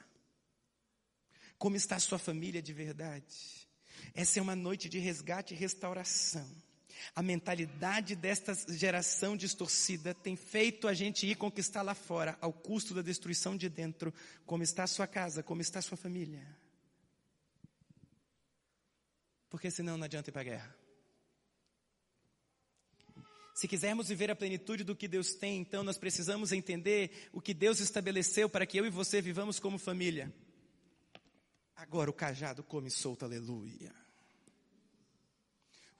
Como 1.58 1.76
está 1.76 1.96
a 1.96 2.00
sua 2.00 2.20
família 2.20 2.62
de 2.62 2.72
verdade? 2.72 3.68
Essa 4.14 4.40
é 4.40 4.42
uma 4.42 4.56
noite 4.56 4.88
de 4.88 5.00
resgate 5.00 5.54
e 5.54 5.58
restauração. 5.58 6.50
A 7.16 7.22
mentalidade 7.22 8.16
desta 8.16 8.54
geração 8.74 9.36
distorcida 9.36 10.14
tem 10.14 10.36
feito 10.36 10.88
a 10.88 10.94
gente 10.94 11.26
ir 11.26 11.36
conquistar 11.36 11.82
lá 11.82 11.94
fora, 11.94 12.38
ao 12.42 12.52
custo 12.52 12.94
da 12.94 13.02
destruição 13.02 13.56
de 13.56 13.70
dentro. 13.70 14.14
Como 14.46 14.64
está 14.64 14.84
a 14.84 14.88
sua 14.88 15.08
casa, 15.08 15.44
como 15.44 15.62
está 15.62 15.80
a 15.80 15.82
sua 15.82 15.98
família. 15.98 16.46
Porque 19.50 19.72
senão 19.72 19.98
não 19.98 20.06
adianta 20.06 20.30
ir 20.30 20.34
para 20.34 20.42
a 20.42 20.46
guerra. 20.46 20.76
Se 23.54 23.68
quisermos 23.68 24.10
viver 24.10 24.30
a 24.30 24.36
plenitude 24.36 24.84
do 24.84 24.96
que 24.96 25.08
Deus 25.08 25.34
tem, 25.34 25.62
então 25.62 25.82
nós 25.82 25.98
precisamos 25.98 26.52
entender 26.52 27.30
o 27.32 27.40
que 27.40 27.54
Deus 27.54 27.80
estabeleceu 27.80 28.50
para 28.50 28.66
que 28.66 28.78
eu 28.78 28.86
e 28.86 28.90
você 28.90 29.22
vivamos 29.22 29.60
como 29.60 29.78
família. 29.78 30.34
Agora 31.74 32.10
o 32.10 32.14
cajado 32.14 32.64
come 32.64 32.92
solto, 32.92 33.24
aleluia 33.24 34.05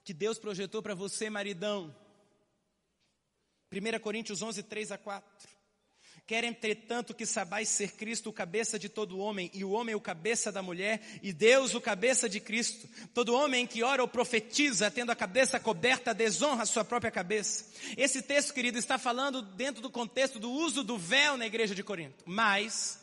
que 0.06 0.14
Deus 0.14 0.38
projetou 0.38 0.80
para 0.80 0.94
você, 0.94 1.28
maridão. 1.28 1.92
1 3.72 3.98
Coríntios 3.98 4.40
11, 4.40 4.62
3 4.62 4.92
a 4.92 4.98
4. 4.98 5.48
Quer, 6.24 6.44
entretanto, 6.44 7.12
que 7.12 7.26
sabais 7.26 7.68
ser 7.68 7.90
Cristo 7.94 8.30
o 8.30 8.32
cabeça 8.32 8.78
de 8.78 8.88
todo 8.88 9.18
homem, 9.18 9.50
e 9.52 9.64
o 9.64 9.72
homem 9.72 9.96
o 9.96 10.00
cabeça 10.00 10.52
da 10.52 10.62
mulher, 10.62 11.02
e 11.24 11.32
Deus 11.32 11.74
o 11.74 11.80
cabeça 11.80 12.28
de 12.28 12.38
Cristo. 12.38 12.88
Todo 13.12 13.34
homem 13.34 13.66
que 13.66 13.82
ora 13.82 14.00
ou 14.00 14.06
profetiza, 14.06 14.92
tendo 14.92 15.10
a 15.10 15.16
cabeça 15.16 15.58
coberta, 15.58 16.14
desonra 16.14 16.62
a 16.62 16.66
sua 16.66 16.84
própria 16.84 17.10
cabeça. 17.10 17.66
Esse 17.96 18.22
texto, 18.22 18.54
querido, 18.54 18.78
está 18.78 18.98
falando 18.98 19.42
dentro 19.42 19.82
do 19.82 19.90
contexto 19.90 20.38
do 20.38 20.52
uso 20.52 20.84
do 20.84 20.96
véu 20.96 21.36
na 21.36 21.46
igreja 21.46 21.74
de 21.74 21.82
Corinto. 21.82 22.22
Mas, 22.24 23.00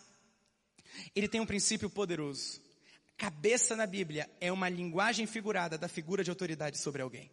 ele 1.13 1.27
tem 1.27 1.41
um 1.41 1.45
princípio 1.45 1.89
poderoso. 1.89 2.63
Cabeça 3.17 3.75
na 3.75 3.85
Bíblia 3.85 4.29
é 4.41 4.51
uma 4.51 4.69
linguagem 4.69 5.25
figurada 5.25 5.77
da 5.77 5.87
figura 5.87 6.23
de 6.23 6.29
autoridade 6.29 6.77
sobre 6.77 7.01
alguém. 7.01 7.31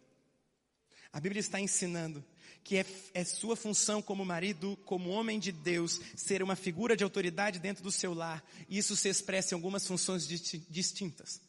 A 1.11 1.19
Bíblia 1.19 1.39
está 1.39 1.59
ensinando 1.59 2.23
que 2.63 2.77
é, 2.77 2.85
é, 3.13 3.23
sua 3.23 3.55
função 3.55 4.01
como 4.01 4.23
marido, 4.23 4.77
como 4.85 5.09
homem 5.09 5.39
de 5.39 5.51
Deus, 5.51 5.99
ser 6.15 6.43
uma 6.43 6.55
figura 6.55 6.95
de 6.95 7.03
autoridade 7.03 7.59
dentro 7.59 7.83
do 7.83 7.91
seu 7.91 8.13
lar. 8.13 8.43
E 8.69 8.77
isso 8.77 8.95
se 8.95 9.09
expressa 9.09 9.53
em 9.53 9.57
algumas 9.57 9.85
funções 9.85 10.27
distintas. 10.27 11.41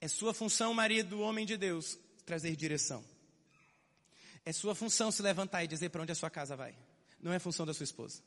É 0.00 0.08
sua 0.08 0.34
função, 0.34 0.74
marido, 0.74 1.20
homem 1.20 1.46
de 1.46 1.56
Deus, 1.56 1.98
trazer 2.24 2.54
direção. 2.54 3.04
É 4.44 4.52
sua 4.52 4.74
função 4.74 5.10
se 5.10 5.22
levantar 5.22 5.64
e 5.64 5.66
dizer 5.66 5.88
para 5.88 6.02
onde 6.02 6.12
a 6.12 6.14
sua 6.14 6.30
casa 6.30 6.54
vai. 6.54 6.76
Não 7.20 7.32
é 7.32 7.38
função 7.38 7.66
da 7.66 7.74
sua 7.74 7.84
esposa. 7.84 8.22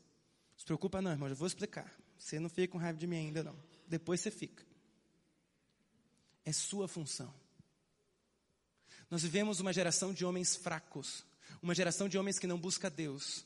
se 0.58 0.66
preocupa 0.66 1.02
não, 1.02 1.12
irmão, 1.12 1.30
já 1.30 1.36
vou 1.36 1.48
explicar. 1.48 1.90
Você 2.18 2.40
não 2.40 2.50
fica 2.50 2.74
com 2.74 2.78
raiva 2.78 2.98
de 2.98 3.08
mim 3.08 3.18
ainda 3.18 3.44
não. 3.44 3.56
Depois 3.88 4.20
você 4.20 4.32
fica. 4.32 4.69
É 6.46 6.52
sua 6.52 6.88
função. 6.88 7.34
Nós 9.10 9.24
vivemos 9.24 9.60
uma 9.60 9.74
geração 9.74 10.14
de 10.14 10.26
homens 10.26 10.56
fracos, 10.56 11.26
uma 11.62 11.74
geração 11.74 12.08
de 12.08 12.18
homens 12.18 12.38
que 12.38 12.48
não 12.48 12.60
busca 12.60 12.90
Deus, 12.90 13.46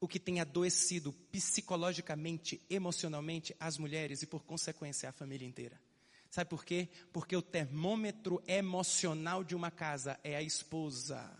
o 0.00 0.08
que 0.08 0.18
tem 0.18 0.40
adoecido 0.40 1.12
psicologicamente, 1.30 2.60
emocionalmente 2.68 3.54
as 3.60 3.78
mulheres 3.78 4.22
e 4.22 4.26
por 4.26 4.42
consequência 4.42 5.08
a 5.08 5.12
família 5.12 5.46
inteira. 5.46 5.80
Sabe 6.30 6.48
por 6.48 6.64
quê? 6.64 6.88
Porque 7.12 7.36
o 7.36 7.42
termômetro 7.42 8.42
emocional 8.46 9.44
de 9.44 9.54
uma 9.54 9.70
casa 9.70 10.18
é 10.24 10.34
a 10.34 10.42
esposa. 10.42 11.30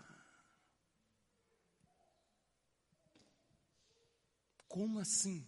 Como 4.68 4.98
assim? 4.98 5.46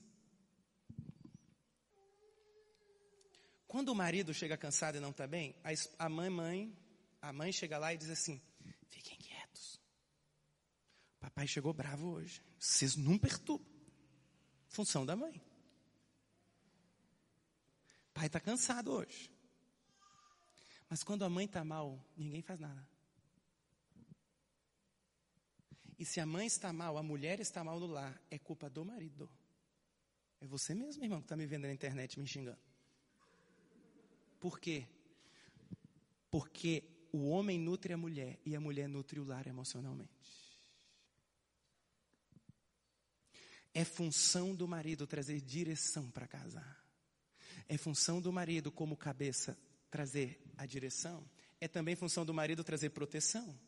Quando 3.74 3.88
o 3.88 3.94
marido 3.96 4.32
chega 4.32 4.56
cansado 4.56 4.98
e 4.98 5.00
não 5.00 5.10
está 5.10 5.26
bem, 5.26 5.52
a 5.98 6.08
mãe, 6.08 6.30
mãe, 6.30 6.78
a 7.20 7.32
mãe 7.32 7.50
chega 7.50 7.76
lá 7.76 7.92
e 7.92 7.98
diz 7.98 8.08
assim: 8.08 8.40
fiquem 8.88 9.18
quietos. 9.18 9.80
Papai 11.18 11.48
chegou 11.48 11.72
bravo 11.72 12.10
hoje. 12.10 12.40
Vocês 12.56 12.94
não 12.94 13.18
perturbam. 13.18 13.66
Função 14.68 15.04
da 15.04 15.16
mãe. 15.16 15.42
Pai 18.12 18.28
está 18.28 18.38
cansado 18.38 18.92
hoje. 18.92 19.28
Mas 20.88 21.02
quando 21.02 21.24
a 21.24 21.28
mãe 21.28 21.46
está 21.46 21.64
mal, 21.64 22.00
ninguém 22.16 22.42
faz 22.42 22.60
nada. 22.60 22.88
E 25.98 26.04
se 26.04 26.20
a 26.20 26.26
mãe 26.26 26.46
está 26.46 26.72
mal, 26.72 26.96
a 26.96 27.02
mulher 27.02 27.40
está 27.40 27.64
mal 27.64 27.80
no 27.80 27.88
lar, 27.88 28.22
é 28.30 28.38
culpa 28.38 28.70
do 28.70 28.84
marido. 28.84 29.28
É 30.40 30.46
você 30.46 30.76
mesmo, 30.76 31.02
irmão, 31.02 31.18
que 31.18 31.24
está 31.24 31.36
me 31.36 31.44
vendo 31.44 31.62
na 31.62 31.72
internet 31.72 32.20
me 32.20 32.26
xingando. 32.28 32.73
Por 34.44 34.60
quê? 34.60 34.86
Porque 36.30 36.84
o 37.10 37.30
homem 37.30 37.58
nutre 37.58 37.94
a 37.94 37.96
mulher 37.96 38.38
e 38.44 38.54
a 38.54 38.60
mulher 38.60 38.86
nutre 38.86 39.18
o 39.18 39.24
lar 39.24 39.46
emocionalmente. 39.46 40.12
É 43.72 43.86
função 43.86 44.54
do 44.54 44.68
marido 44.68 45.06
trazer 45.06 45.40
direção 45.40 46.10
para 46.10 46.28
casa. 46.28 46.62
É 47.66 47.78
função 47.78 48.20
do 48.20 48.30
marido, 48.30 48.70
como 48.70 48.98
cabeça, 48.98 49.56
trazer 49.90 50.38
a 50.58 50.66
direção. 50.66 51.26
É 51.58 51.66
também 51.66 51.96
função 51.96 52.22
do 52.22 52.34
marido 52.34 52.62
trazer 52.62 52.90
proteção. 52.90 53.58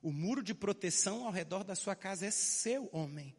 O 0.00 0.12
muro 0.12 0.44
de 0.44 0.54
proteção 0.54 1.26
ao 1.26 1.32
redor 1.32 1.64
da 1.64 1.74
sua 1.74 1.96
casa 1.96 2.24
é 2.24 2.30
seu, 2.30 2.88
homem. 2.92 3.34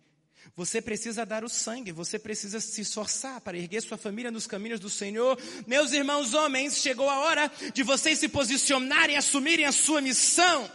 Você 0.56 0.82
precisa 0.82 1.26
dar 1.26 1.44
o 1.44 1.50
sangue, 1.50 1.92
você 1.92 2.20
precisa 2.20 2.60
se 2.60 2.82
esforçar 2.82 3.42
para 3.42 3.58
erguer 3.58 3.82
sua 3.82 3.98
família 3.98 4.30
nos 4.30 4.46
caminhos 4.46 4.80
do 4.80 4.90
Senhor. 4.90 5.38
Meus 5.66 5.92
irmãos 5.94 6.34
homens, 6.34 6.78
chegou 6.78 7.10
a 7.10 7.20
hora 7.20 7.52
de 7.74 7.84
vocês 7.84 8.20
se 8.20 8.28
posicionarem, 8.28 9.18
assumirem 9.18 9.66
a 9.66 9.72
sua 9.72 10.02
missão. 10.02 10.70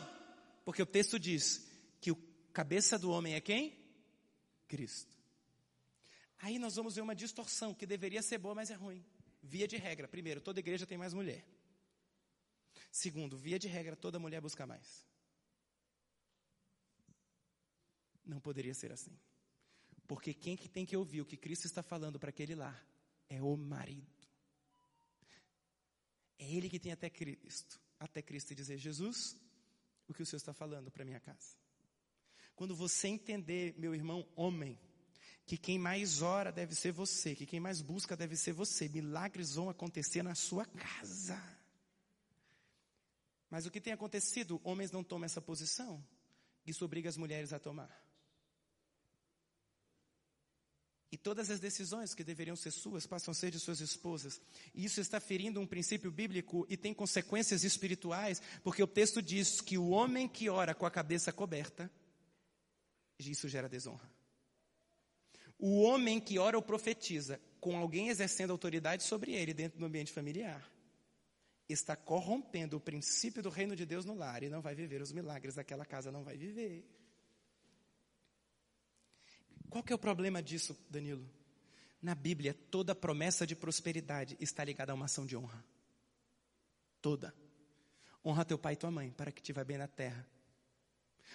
Porque 0.64 0.82
o 0.82 0.86
texto 0.86 1.18
diz 1.18 1.66
que 2.00 2.10
o 2.10 2.16
cabeça 2.52 2.98
do 2.98 3.10
homem 3.10 3.34
é 3.34 3.40
quem? 3.40 3.78
Cristo. 4.66 5.16
Aí 6.38 6.58
nós 6.58 6.76
vamos 6.76 6.94
ver 6.94 7.02
uma 7.02 7.14
distorção 7.14 7.74
que 7.74 7.86
deveria 7.86 8.22
ser 8.22 8.38
boa, 8.38 8.54
mas 8.54 8.70
é 8.70 8.74
ruim. 8.74 9.04
Via 9.42 9.66
de 9.68 9.76
regra, 9.76 10.08
primeiro, 10.08 10.40
toda 10.40 10.60
igreja 10.60 10.86
tem 10.86 10.98
mais 10.98 11.14
mulher. 11.14 11.44
Segundo, 12.90 13.36
via 13.36 13.58
de 13.58 13.68
regra, 13.68 13.94
toda 13.96 14.18
mulher 14.18 14.40
busca 14.40 14.66
mais. 14.66 15.06
Não 18.24 18.40
poderia 18.40 18.74
ser 18.74 18.92
assim. 18.92 19.18
Porque 20.08 20.32
quem 20.32 20.56
que 20.56 20.68
tem 20.68 20.86
que 20.86 20.96
ouvir 20.96 21.20
o 21.20 21.26
que 21.26 21.36
Cristo 21.36 21.66
está 21.66 21.82
falando 21.82 22.18
para 22.18 22.30
aquele 22.30 22.54
lá 22.54 22.74
é 23.28 23.42
o 23.42 23.54
marido. 23.56 24.26
É 26.38 26.50
ele 26.50 26.70
que 26.70 26.80
tem 26.80 26.90
até 26.90 27.10
Cristo, 27.10 27.78
até 28.00 28.22
Cristo 28.22 28.54
dizer, 28.54 28.78
Jesus, 28.78 29.36
o 30.08 30.14
que 30.14 30.22
o 30.22 30.26
Senhor 30.26 30.38
está 30.38 30.54
falando 30.54 30.90
para 30.90 31.04
minha 31.04 31.20
casa. 31.20 31.56
Quando 32.56 32.74
você 32.74 33.08
entender, 33.08 33.74
meu 33.78 33.94
irmão 33.94 34.26
homem, 34.34 34.80
que 35.44 35.58
quem 35.58 35.78
mais 35.78 36.22
ora 36.22 36.50
deve 36.50 36.74
ser 36.74 36.90
você, 36.90 37.34
que 37.34 37.44
quem 37.44 37.60
mais 37.60 37.82
busca 37.82 38.16
deve 38.16 38.34
ser 38.34 38.52
você, 38.52 38.88
milagres 38.88 39.56
vão 39.56 39.68
acontecer 39.68 40.22
na 40.22 40.34
sua 40.34 40.64
casa. 40.64 41.38
Mas 43.50 43.66
o 43.66 43.70
que 43.70 43.80
tem 43.80 43.92
acontecido? 43.92 44.60
Homens 44.64 44.90
não 44.90 45.04
tomam 45.04 45.26
essa 45.26 45.40
posição. 45.40 46.02
Isso 46.66 46.84
obriga 46.84 47.10
as 47.10 47.16
mulheres 47.16 47.52
a 47.52 47.58
tomar. 47.58 48.07
E 51.10 51.16
todas 51.16 51.50
as 51.50 51.58
decisões 51.58 52.14
que 52.14 52.22
deveriam 52.22 52.54
ser 52.54 52.70
suas 52.70 53.06
passam 53.06 53.32
a 53.32 53.34
ser 53.34 53.50
de 53.50 53.58
suas 53.58 53.80
esposas. 53.80 54.40
E 54.74 54.84
isso 54.84 55.00
está 55.00 55.18
ferindo 55.18 55.58
um 55.58 55.66
princípio 55.66 56.10
bíblico 56.10 56.66
e 56.68 56.76
tem 56.76 56.92
consequências 56.92 57.64
espirituais, 57.64 58.42
porque 58.62 58.82
o 58.82 58.86
texto 58.86 59.22
diz 59.22 59.60
que 59.60 59.78
o 59.78 59.88
homem 59.88 60.28
que 60.28 60.50
ora 60.50 60.74
com 60.74 60.84
a 60.84 60.90
cabeça 60.90 61.32
coberta, 61.32 61.90
isso 63.18 63.48
gera 63.48 63.68
desonra. 63.68 64.10
O 65.58 65.80
homem 65.80 66.20
que 66.20 66.38
ora 66.38 66.56
ou 66.56 66.62
profetiza 66.62 67.40
com 67.60 67.76
alguém 67.76 68.08
exercendo 68.08 68.50
autoridade 68.50 69.02
sobre 69.02 69.32
ele 69.32 69.52
dentro 69.52 69.78
do 69.78 69.86
ambiente 69.86 70.12
familiar, 70.12 70.70
está 71.68 71.94
corrompendo 71.96 72.76
o 72.76 72.80
princípio 72.80 73.42
do 73.42 73.50
reino 73.50 73.76
de 73.76 73.84
Deus 73.84 74.04
no 74.04 74.14
lar 74.14 74.42
e 74.42 74.48
não 74.48 74.62
vai 74.62 74.74
viver 74.74 75.02
os 75.02 75.12
milagres 75.12 75.54
daquela 75.54 75.84
casa, 75.84 76.10
não 76.10 76.24
vai 76.24 76.36
viver. 76.36 76.86
Qual 79.70 79.82
que 79.82 79.92
é 79.92 79.96
o 79.96 79.98
problema 79.98 80.42
disso, 80.42 80.76
Danilo? 80.88 81.28
Na 82.00 82.14
Bíblia, 82.14 82.54
toda 82.70 82.94
promessa 82.94 83.46
de 83.46 83.56
prosperidade 83.56 84.36
está 84.40 84.64
ligada 84.64 84.92
a 84.92 84.94
uma 84.94 85.06
ação 85.06 85.26
de 85.26 85.36
honra. 85.36 85.64
Toda. 87.02 87.34
Honra 88.24 88.44
teu 88.44 88.58
pai 88.58 88.74
e 88.74 88.76
tua 88.76 88.90
mãe, 88.90 89.10
para 89.10 89.32
que 89.32 89.42
te 89.42 89.52
vá 89.52 89.64
bem 89.64 89.78
na 89.78 89.88
terra. 89.88 90.26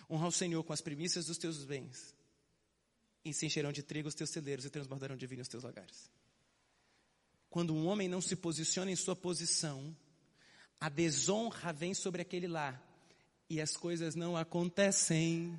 Honra 0.10 0.28
o 0.28 0.32
Senhor 0.32 0.64
com 0.64 0.74
as 0.74 0.82
primícias 0.82 1.26
dos 1.26 1.38
teus 1.38 1.64
bens. 1.64 2.16
E 3.24 3.34
se 3.34 3.46
encherão 3.46 3.72
de 3.72 3.84
trigo 3.84 4.08
os 4.08 4.16
teus 4.16 4.30
celeiros 4.30 4.66
e 4.66 4.70
transbordarão 4.70 5.16
de 5.16 5.28
vinho 5.28 5.42
os 5.42 5.48
teus 5.48 5.64
lagares. 5.64 6.10
Quando 7.50 7.74
um 7.74 7.86
homem 7.86 8.08
não 8.08 8.22
se 8.22 8.36
posiciona 8.36 8.92
em 8.92 8.96
sua 8.96 9.16
posição, 9.16 9.96
a 10.80 10.90
desonra 10.90 11.72
vem 11.72 11.94
sobre 11.94 12.22
aquele 12.22 12.48
lá. 12.48 12.82
E 13.50 13.62
as 13.62 13.78
coisas 13.78 14.16
não 14.16 14.36
acontecem. 14.36 15.58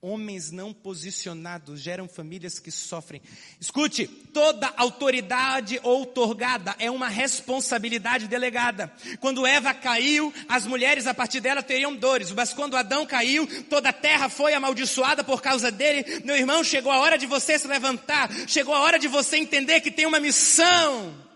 Homens 0.00 0.50
não 0.50 0.74
posicionados 0.74 1.80
geram 1.80 2.06
famílias 2.06 2.58
que 2.58 2.70
sofrem. 2.70 3.22
Escute, 3.58 4.06
toda 4.06 4.72
autoridade 4.76 5.80
outorgada 5.82 6.76
é 6.78 6.90
uma 6.90 7.08
responsabilidade 7.08 8.28
delegada. 8.28 8.92
Quando 9.20 9.46
Eva 9.46 9.72
caiu, 9.72 10.32
as 10.48 10.66
mulheres 10.66 11.06
a 11.06 11.14
partir 11.14 11.40
dela 11.40 11.62
teriam 11.62 11.96
dores, 11.96 12.30
mas 12.30 12.52
quando 12.52 12.76
Adão 12.76 13.06
caiu, 13.06 13.46
toda 13.64 13.88
a 13.88 13.92
terra 13.92 14.28
foi 14.28 14.52
amaldiçoada 14.52 15.24
por 15.24 15.40
causa 15.40 15.72
dele. 15.72 16.22
Meu 16.24 16.36
irmão, 16.36 16.62
chegou 16.62 16.92
a 16.92 17.00
hora 17.00 17.16
de 17.16 17.26
você 17.26 17.58
se 17.58 17.66
levantar, 17.66 18.30
chegou 18.46 18.74
a 18.74 18.82
hora 18.82 18.98
de 18.98 19.08
você 19.08 19.38
entender 19.38 19.80
que 19.80 19.90
tem 19.90 20.04
uma 20.06 20.20
missão. 20.20 21.26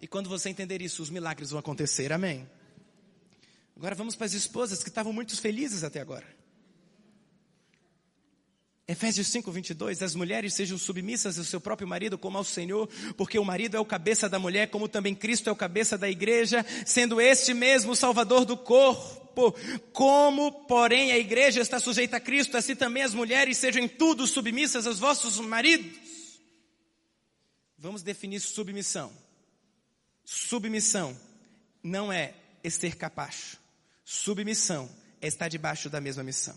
E 0.00 0.06
quando 0.06 0.28
você 0.28 0.48
entender 0.48 0.80
isso, 0.80 1.02
os 1.02 1.10
milagres 1.10 1.50
vão 1.50 1.58
acontecer. 1.58 2.12
Amém. 2.12 2.48
Agora 3.76 3.94
vamos 3.94 4.14
para 4.14 4.26
as 4.26 4.34
esposas 4.34 4.82
que 4.82 4.88
estavam 4.88 5.12
muito 5.12 5.38
felizes 5.40 5.82
até 5.82 6.00
agora. 6.00 6.43
Efésios 8.86 9.28
5, 9.28 9.50
22, 9.50 10.02
as 10.02 10.14
mulheres 10.14 10.52
sejam 10.52 10.76
submissas 10.76 11.38
ao 11.38 11.44
seu 11.44 11.58
próprio 11.58 11.88
marido 11.88 12.18
como 12.18 12.36
ao 12.36 12.44
Senhor, 12.44 12.86
porque 13.16 13.38
o 13.38 13.44
marido 13.44 13.76
é 13.78 13.80
o 13.80 13.84
cabeça 13.84 14.28
da 14.28 14.38
mulher, 14.38 14.68
como 14.68 14.88
também 14.88 15.14
Cristo 15.14 15.48
é 15.48 15.52
o 15.52 15.56
cabeça 15.56 15.96
da 15.96 16.08
igreja, 16.08 16.64
sendo 16.84 17.18
este 17.18 17.54
mesmo 17.54 17.92
o 17.92 17.96
salvador 17.96 18.44
do 18.44 18.58
corpo. 18.58 19.24
Como, 19.92 20.52
porém, 20.66 21.12
a 21.12 21.18
igreja 21.18 21.60
está 21.60 21.80
sujeita 21.80 22.18
a 22.18 22.20
Cristo, 22.20 22.56
assim 22.58 22.76
também 22.76 23.02
as 23.02 23.14
mulheres 23.14 23.56
sejam 23.56 23.82
em 23.82 23.88
tudo 23.88 24.26
submissas 24.26 24.86
aos 24.86 24.98
vossos 24.98 25.38
maridos. 25.38 25.98
Vamos 27.78 28.02
definir 28.02 28.40
submissão. 28.40 29.10
Submissão 30.24 31.18
não 31.82 32.12
é 32.12 32.34
ser 32.70 32.96
capacho. 32.96 33.58
Submissão 34.04 34.90
é 35.20 35.26
estar 35.26 35.48
debaixo 35.48 35.88
da 35.88 36.00
mesma 36.00 36.22
missão. 36.22 36.54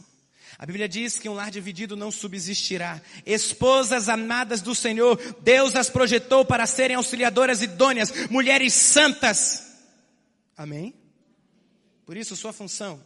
A 0.58 0.66
Bíblia 0.66 0.88
diz 0.88 1.18
que 1.20 1.28
um 1.30 1.34
lar 1.34 1.52
dividido 1.52 1.96
não 1.96 2.12
subsistirá. 2.12 3.02
Esposas 3.26 4.10
amadas 4.10 4.62
do 4.62 4.74
Senhor, 4.76 5.18
Deus 5.42 5.76
as 5.76 5.90
projetou 5.90 6.46
para 6.46 6.66
serem 6.66 6.96
auxiliadoras 6.96 7.62
idôneas, 7.62 8.28
mulheres 8.30 8.74
santas. 8.74 9.78
Amém? 10.56 10.94
Por 12.06 12.16
isso, 12.16 12.36
sua 12.36 12.54
função, 12.54 13.04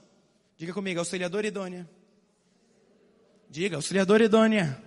diga 0.58 0.73
comigo, 0.73 0.99
auxiliadora 0.99 1.47
idônea. 1.47 1.89
Diga, 3.49 3.75
auxiliadora 3.75 4.23
idônea. 4.23 4.82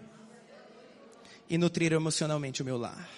E 1.49 1.59
nutrir 1.59 1.93
emocionalmente 1.93 2.63
o 2.63 2.65
meu 2.65 2.79
lar. 2.79 3.11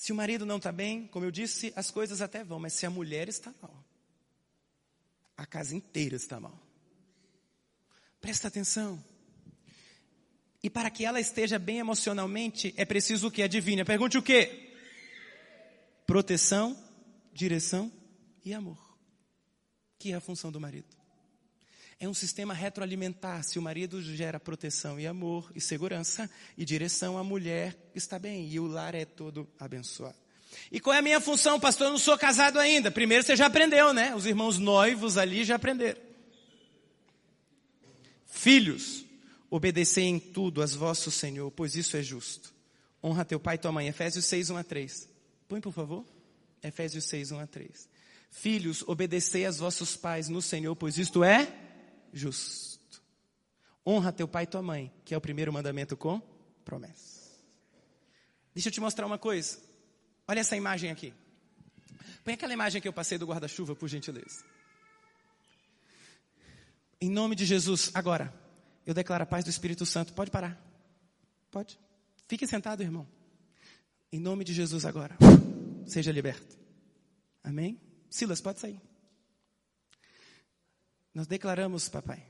Se 0.00 0.12
o 0.12 0.14
marido 0.14 0.46
não 0.46 0.56
está 0.56 0.72
bem, 0.72 1.06
como 1.08 1.26
eu 1.26 1.30
disse, 1.30 1.72
as 1.76 1.90
coisas 1.90 2.22
até 2.22 2.42
vão, 2.42 2.58
mas 2.58 2.72
se 2.72 2.86
a 2.86 2.90
mulher 2.90 3.28
está 3.28 3.52
mal, 3.60 3.84
a 5.40 5.46
casa 5.46 5.74
inteira 5.74 6.16
está 6.16 6.38
mal. 6.38 6.60
Presta 8.20 8.48
atenção. 8.48 9.02
E 10.62 10.68
para 10.68 10.90
que 10.90 11.02
ela 11.02 11.18
esteja 11.18 11.58
bem 11.58 11.78
emocionalmente, 11.78 12.74
é 12.76 12.84
preciso 12.84 13.28
o 13.28 13.30
que? 13.30 13.42
Adivinha? 13.42 13.82
Pergunte 13.82 14.18
o 14.18 14.22
quê? 14.22 14.74
Proteção, 16.06 16.76
direção 17.32 17.90
e 18.44 18.52
amor. 18.52 18.78
Que 19.98 20.12
é 20.12 20.16
a 20.16 20.20
função 20.20 20.52
do 20.52 20.60
marido. 20.60 20.94
É 21.98 22.06
um 22.06 22.12
sistema 22.12 22.52
retroalimentar. 22.52 23.42
Se 23.42 23.58
o 23.58 23.62
marido 23.62 24.02
gera 24.02 24.38
proteção 24.38 25.00
e 25.00 25.06
amor 25.06 25.50
e 25.54 25.60
segurança 25.60 26.30
e 26.54 26.66
direção, 26.66 27.16
a 27.16 27.24
mulher 27.24 27.90
está 27.94 28.18
bem 28.18 28.46
e 28.46 28.60
o 28.60 28.66
lar 28.66 28.94
é 28.94 29.06
todo 29.06 29.48
abençoado. 29.58 30.18
E 30.70 30.80
qual 30.80 30.94
é 30.94 30.98
a 30.98 31.02
minha 31.02 31.20
função, 31.20 31.58
pastor? 31.58 31.86
Eu 31.86 31.92
não 31.92 31.98
sou 31.98 32.16
casado 32.16 32.58
ainda. 32.58 32.90
Primeiro 32.90 33.24
você 33.24 33.36
já 33.36 33.46
aprendeu, 33.46 33.92
né? 33.92 34.14
Os 34.14 34.26
irmãos 34.26 34.58
noivos 34.58 35.16
ali 35.16 35.44
já 35.44 35.56
aprenderam. 35.56 36.00
Filhos, 38.26 39.04
obedecei 39.50 40.04
em 40.04 40.18
tudo 40.18 40.62
as 40.62 40.74
vosso 40.74 41.10
Senhor, 41.10 41.50
pois 41.50 41.74
isso 41.74 41.96
é 41.96 42.02
justo. 42.02 42.54
Honra 43.02 43.24
teu 43.24 43.40
pai 43.40 43.56
e 43.56 43.58
tua 43.58 43.72
mãe. 43.72 43.88
Efésios 43.88 44.24
6, 44.26 44.50
1 44.50 44.56
a 44.56 44.64
3. 44.64 45.08
Põe, 45.48 45.60
por 45.60 45.72
favor. 45.72 46.04
Efésios 46.62 47.04
6, 47.04 47.32
1 47.32 47.40
a 47.40 47.46
3. 47.46 47.88
Filhos, 48.30 48.84
obedecei 48.86 49.44
aos 49.44 49.58
vossos 49.58 49.96
pais 49.96 50.28
no 50.28 50.40
Senhor, 50.40 50.74
pois 50.76 50.98
isto 50.98 51.24
é 51.24 51.52
justo. 52.12 53.02
Honra 53.84 54.12
teu 54.12 54.28
pai 54.28 54.44
e 54.44 54.46
tua 54.46 54.62
mãe, 54.62 54.92
que 55.04 55.14
é 55.14 55.16
o 55.16 55.20
primeiro 55.20 55.52
mandamento 55.52 55.96
com 55.96 56.22
promessa. 56.64 57.20
Deixa 58.54 58.68
eu 58.68 58.72
te 58.72 58.80
mostrar 58.80 59.06
uma 59.06 59.18
coisa. 59.18 59.58
Olha 60.30 60.38
essa 60.38 60.56
imagem 60.56 60.92
aqui. 60.92 61.12
Põe 62.22 62.34
aquela 62.34 62.52
imagem 62.52 62.80
que 62.80 62.86
eu 62.86 62.92
passei 62.92 63.18
do 63.18 63.26
guarda-chuva, 63.26 63.74
por 63.74 63.88
gentileza. 63.88 64.44
Em 67.00 67.10
nome 67.10 67.34
de 67.34 67.44
Jesus, 67.44 67.90
agora, 67.94 68.32
eu 68.86 68.94
declaro 68.94 69.24
a 69.24 69.26
paz 69.26 69.42
do 69.42 69.50
Espírito 69.50 69.84
Santo. 69.84 70.12
Pode 70.12 70.30
parar. 70.30 70.56
Pode. 71.50 71.76
Fique 72.28 72.46
sentado, 72.46 72.80
irmão. 72.80 73.08
Em 74.12 74.20
nome 74.20 74.44
de 74.44 74.54
Jesus, 74.54 74.84
agora, 74.84 75.18
seja 75.84 76.12
liberto. 76.12 76.56
Amém? 77.42 77.80
Silas, 78.08 78.40
pode 78.40 78.60
sair. 78.60 78.80
Nós 81.12 81.26
declaramos, 81.26 81.88
papai, 81.88 82.24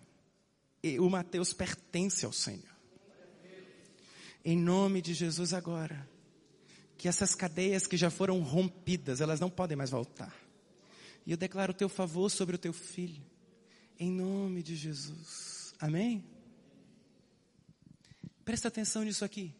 o 0.98 1.10
Mateus 1.10 1.52
pertence 1.52 2.24
ao 2.24 2.32
Senhor. 2.32 2.74
Em 4.42 4.56
nome 4.56 5.02
de 5.02 5.12
Jesus, 5.12 5.52
agora 5.52 6.08
que 7.00 7.08
essas 7.08 7.34
cadeias 7.34 7.86
que 7.86 7.96
já 7.96 8.10
foram 8.10 8.42
rompidas, 8.42 9.22
elas 9.22 9.40
não 9.40 9.48
podem 9.48 9.74
mais 9.74 9.88
voltar. 9.88 10.36
E 11.24 11.30
eu 11.30 11.36
declaro 11.38 11.72
o 11.72 11.74
teu 11.74 11.88
favor 11.88 12.28
sobre 12.28 12.56
o 12.56 12.58
teu 12.58 12.74
filho, 12.74 13.24
em 13.98 14.12
nome 14.12 14.62
de 14.62 14.76
Jesus. 14.76 15.72
Amém? 15.80 16.22
Presta 18.44 18.68
atenção 18.68 19.02
nisso 19.02 19.24
aqui. 19.24 19.54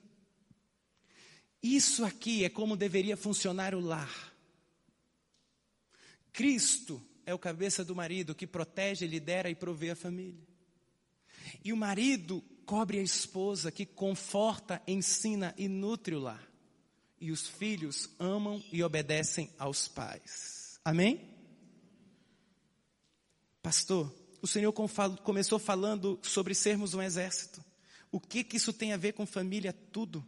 Isso 1.63 2.05
aqui 2.05 2.45
é 2.45 2.51
como 2.51 2.77
deveria 2.77 3.17
funcionar 3.17 3.75
o 3.75 3.81
lar. 3.81 4.35
Cristo 6.35 7.03
é 7.25 7.33
o 7.33 7.39
cabeça 7.39 7.83
do 7.83 7.97
marido 7.97 8.35
que 8.35 8.47
protege, 8.47 9.07
lidera 9.07 9.49
e 9.49 9.55
provê 9.55 9.89
a 9.89 9.97
família. 9.97 10.47
E 11.65 11.73
o 11.73 11.77
marido 11.77 12.45
cobre 12.67 12.99
a 12.99 13.03
esposa 13.03 13.73
que 13.73 13.87
conforta, 13.87 14.83
ensina 14.87 15.55
e 15.57 15.69
nutre 15.69 16.15
o 16.15 16.21
lar 16.21 16.50
e 17.21 17.31
os 17.31 17.47
filhos 17.47 18.09
amam 18.19 18.63
e 18.73 18.83
obedecem 18.83 19.51
aos 19.59 19.87
pais. 19.87 20.81
Amém? 20.85 21.29
Pastor, 23.63 24.13
o 24.41 24.47
Senhor 24.47 24.73
começou 25.23 25.59
falando 25.59 26.19
sobre 26.23 26.55
sermos 26.55 26.95
um 26.95 27.03
exército. 27.03 27.63
O 28.11 28.19
que 28.19 28.43
que 28.43 28.57
isso 28.57 28.73
tem 28.73 28.93
a 28.93 28.97
ver 28.97 29.13
com 29.13 29.27
família? 29.27 29.73
Tudo. 29.73 30.27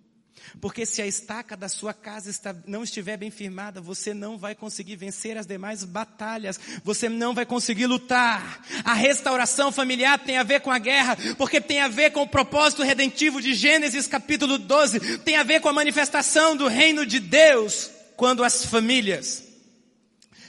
Porque 0.61 0.85
se 0.85 1.01
a 1.01 1.07
estaca 1.07 1.57
da 1.57 1.69
sua 1.69 1.95
casa 1.95 2.31
está, 2.31 2.55
não 2.67 2.83
estiver 2.83 3.17
bem 3.17 3.31
firmada, 3.31 3.81
você 3.81 4.13
não 4.13 4.37
vai 4.37 4.55
conseguir 4.55 4.97
vencer 4.97 5.37
as 5.37 5.47
demais 5.47 5.85
batalhas, 5.85 6.61
você 6.85 7.09
não 7.09 7.35
vai 7.35 7.47
conseguir 7.47 7.87
lutar. 7.87 8.65
A 8.85 8.93
restauração 8.93 9.73
familiar 9.73 10.19
tem 10.19 10.37
a 10.37 10.43
ver 10.43 10.61
com 10.61 10.71
a 10.71 10.79
guerra, 10.79 11.17
porque 11.37 11.61
tem 11.61 11.81
a 11.81 11.89
ver 11.89 12.11
com 12.11 12.23
o 12.23 12.29
propósito 12.29 12.83
redentivo 12.83 13.41
de 13.41 13.55
Gênesis 13.55 14.07
capítulo 14.07 14.59
12, 14.59 15.19
tem 15.19 15.37
a 15.37 15.43
ver 15.43 15.61
com 15.61 15.69
a 15.69 15.73
manifestação 15.73 16.57
do 16.57 16.69
reino 16.69 17.07
de 17.07 17.19
Deus, 17.19 17.91
quando 18.17 18.45
as 18.45 18.65
famílias 18.65 19.45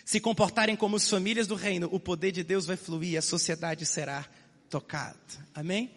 se 0.06 0.19
comportarem 0.19 0.76
como 0.76 0.98
as 0.98 1.10
famílias 1.10 1.48
do 1.48 1.56
reino, 1.56 1.88
o 1.91 2.00
poder 2.00 2.32
de 2.32 2.43
Deus 2.43 2.65
vai 2.65 2.76
fluir, 2.76 3.17
a 3.17 3.22
sociedade 3.22 3.86
será 3.86 4.26
tocada. 4.69 5.17
Amém? 5.56 5.89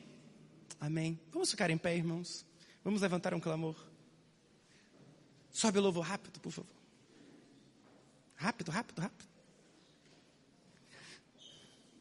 Amém. 0.80 1.18
Vamos 1.32 1.50
ficar 1.50 1.70
em 1.70 1.76
pé, 1.76 1.96
irmãos. 1.96 2.45
Vamos 2.86 3.02
levantar 3.02 3.34
um 3.34 3.40
clamor. 3.40 3.74
Sobe 5.50 5.80
o 5.80 5.82
louvor 5.82 6.04
rápido, 6.04 6.38
por 6.38 6.52
favor. 6.52 6.70
Rápido, 8.36 8.70
rápido, 8.70 9.00
rápido. 9.00 9.28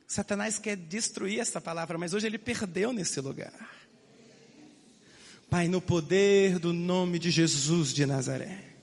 Satanás 0.06 0.60
quer 0.60 0.78
destruir 0.78 1.39
essa 1.39 1.60
palavra, 1.60 1.98
mas 1.98 2.13
hoje 2.13 2.28
ele 2.28 2.38
perdeu 2.38 2.93
nesse 2.93 3.19
lugar. 3.19 3.52
Pai, 5.50 5.67
no 5.67 5.82
poder 5.82 6.60
do 6.60 6.71
nome 6.71 7.17
de 7.17 7.32
Jesus 7.32 7.91
de 7.91 8.06
Nazaré, 8.06 8.76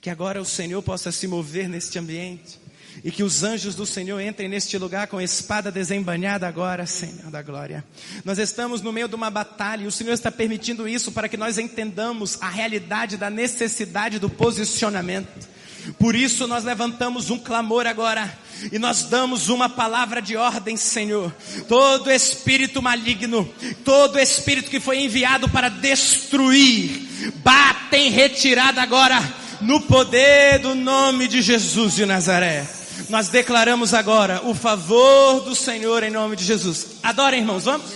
que 0.00 0.10
agora 0.10 0.42
o 0.42 0.44
Senhor 0.44 0.82
possa 0.82 1.12
se 1.12 1.28
mover 1.28 1.68
neste 1.68 2.00
ambiente 2.00 2.58
e 3.04 3.10
que 3.10 3.22
os 3.22 3.42
anjos 3.42 3.74
do 3.74 3.86
Senhor 3.86 4.20
entrem 4.20 4.48
neste 4.48 4.76
lugar 4.78 5.06
com 5.06 5.18
a 5.18 5.24
espada 5.24 5.70
desembanhada 5.70 6.46
agora, 6.46 6.86
Senhor 6.86 7.30
da 7.30 7.42
glória. 7.42 7.84
Nós 8.24 8.38
estamos 8.38 8.80
no 8.82 8.92
meio 8.92 9.08
de 9.08 9.14
uma 9.14 9.30
batalha 9.30 9.84
e 9.84 9.86
o 9.86 9.92
Senhor 9.92 10.12
está 10.12 10.30
permitindo 10.30 10.88
isso 10.88 11.12
para 11.12 11.28
que 11.28 11.36
nós 11.36 11.58
entendamos 11.58 12.38
a 12.40 12.48
realidade 12.48 13.16
da 13.16 13.30
necessidade 13.30 14.18
do 14.18 14.28
posicionamento. 14.28 15.52
Por 15.98 16.14
isso 16.14 16.46
nós 16.46 16.64
levantamos 16.64 17.30
um 17.30 17.38
clamor 17.38 17.86
agora 17.86 18.32
e 18.70 18.78
nós 18.78 19.04
damos 19.04 19.48
uma 19.48 19.68
palavra 19.68 20.22
de 20.22 20.36
ordem, 20.36 20.76
Senhor. 20.76 21.34
Todo 21.66 22.10
espírito 22.10 22.80
maligno, 22.80 23.52
todo 23.84 24.18
espírito 24.18 24.70
que 24.70 24.78
foi 24.78 25.00
enviado 25.00 25.48
para 25.48 25.68
destruir, 25.68 27.32
bate 27.36 27.96
em 27.96 28.10
retirada 28.10 28.80
agora 28.80 29.20
no 29.60 29.80
poder 29.80 30.58
do 30.58 30.74
nome 30.74 31.26
de 31.26 31.42
Jesus 31.42 31.94
de 31.94 32.06
Nazaré. 32.06 32.81
Nós 33.12 33.28
declaramos 33.28 33.92
agora 33.92 34.40
o 34.42 34.54
favor 34.54 35.42
do 35.42 35.54
Senhor 35.54 36.02
em 36.02 36.10
nome 36.10 36.34
de 36.34 36.44
Jesus. 36.44 36.96
Adorem, 37.02 37.40
irmãos, 37.40 37.66
vamos? 37.66 37.92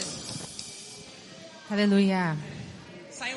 Aleluia. 1.70 2.36
Sai 3.10 3.34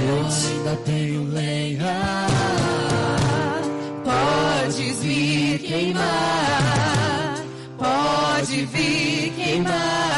Cruz. 0.00 0.46
ainda 0.46 0.76
tenho 0.84 1.24
lenha. 1.24 2.26
Podes 4.04 5.02
vir 5.02 5.58
queimar. 5.58 7.44
Pode 7.78 8.64
vir 8.66 9.32
queimar. 9.32 10.09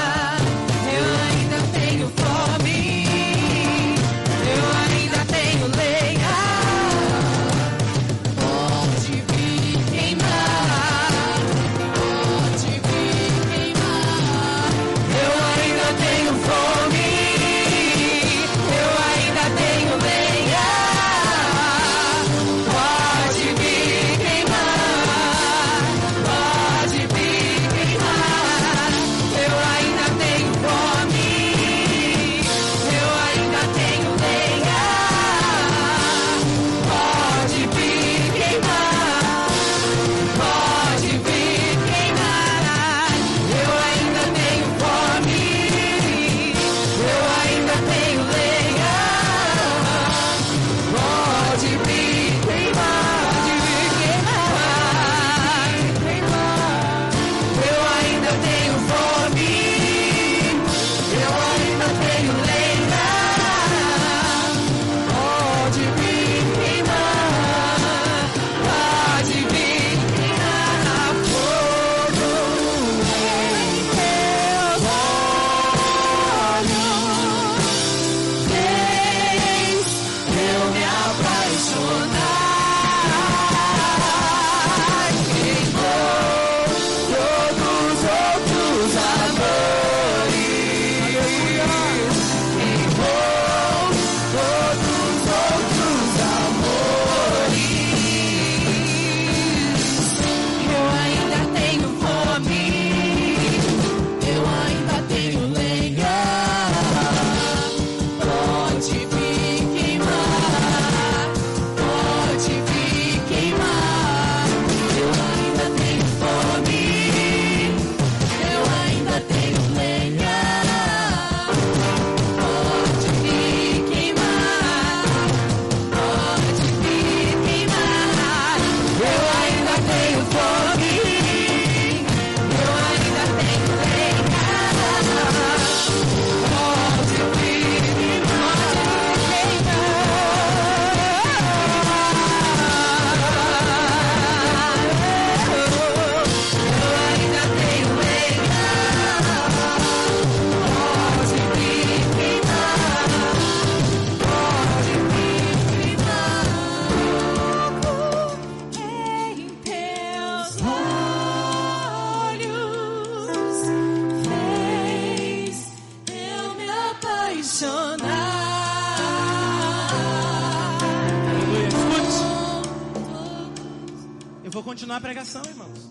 Pregação, 175.13 175.43
irmãos. 175.45 175.91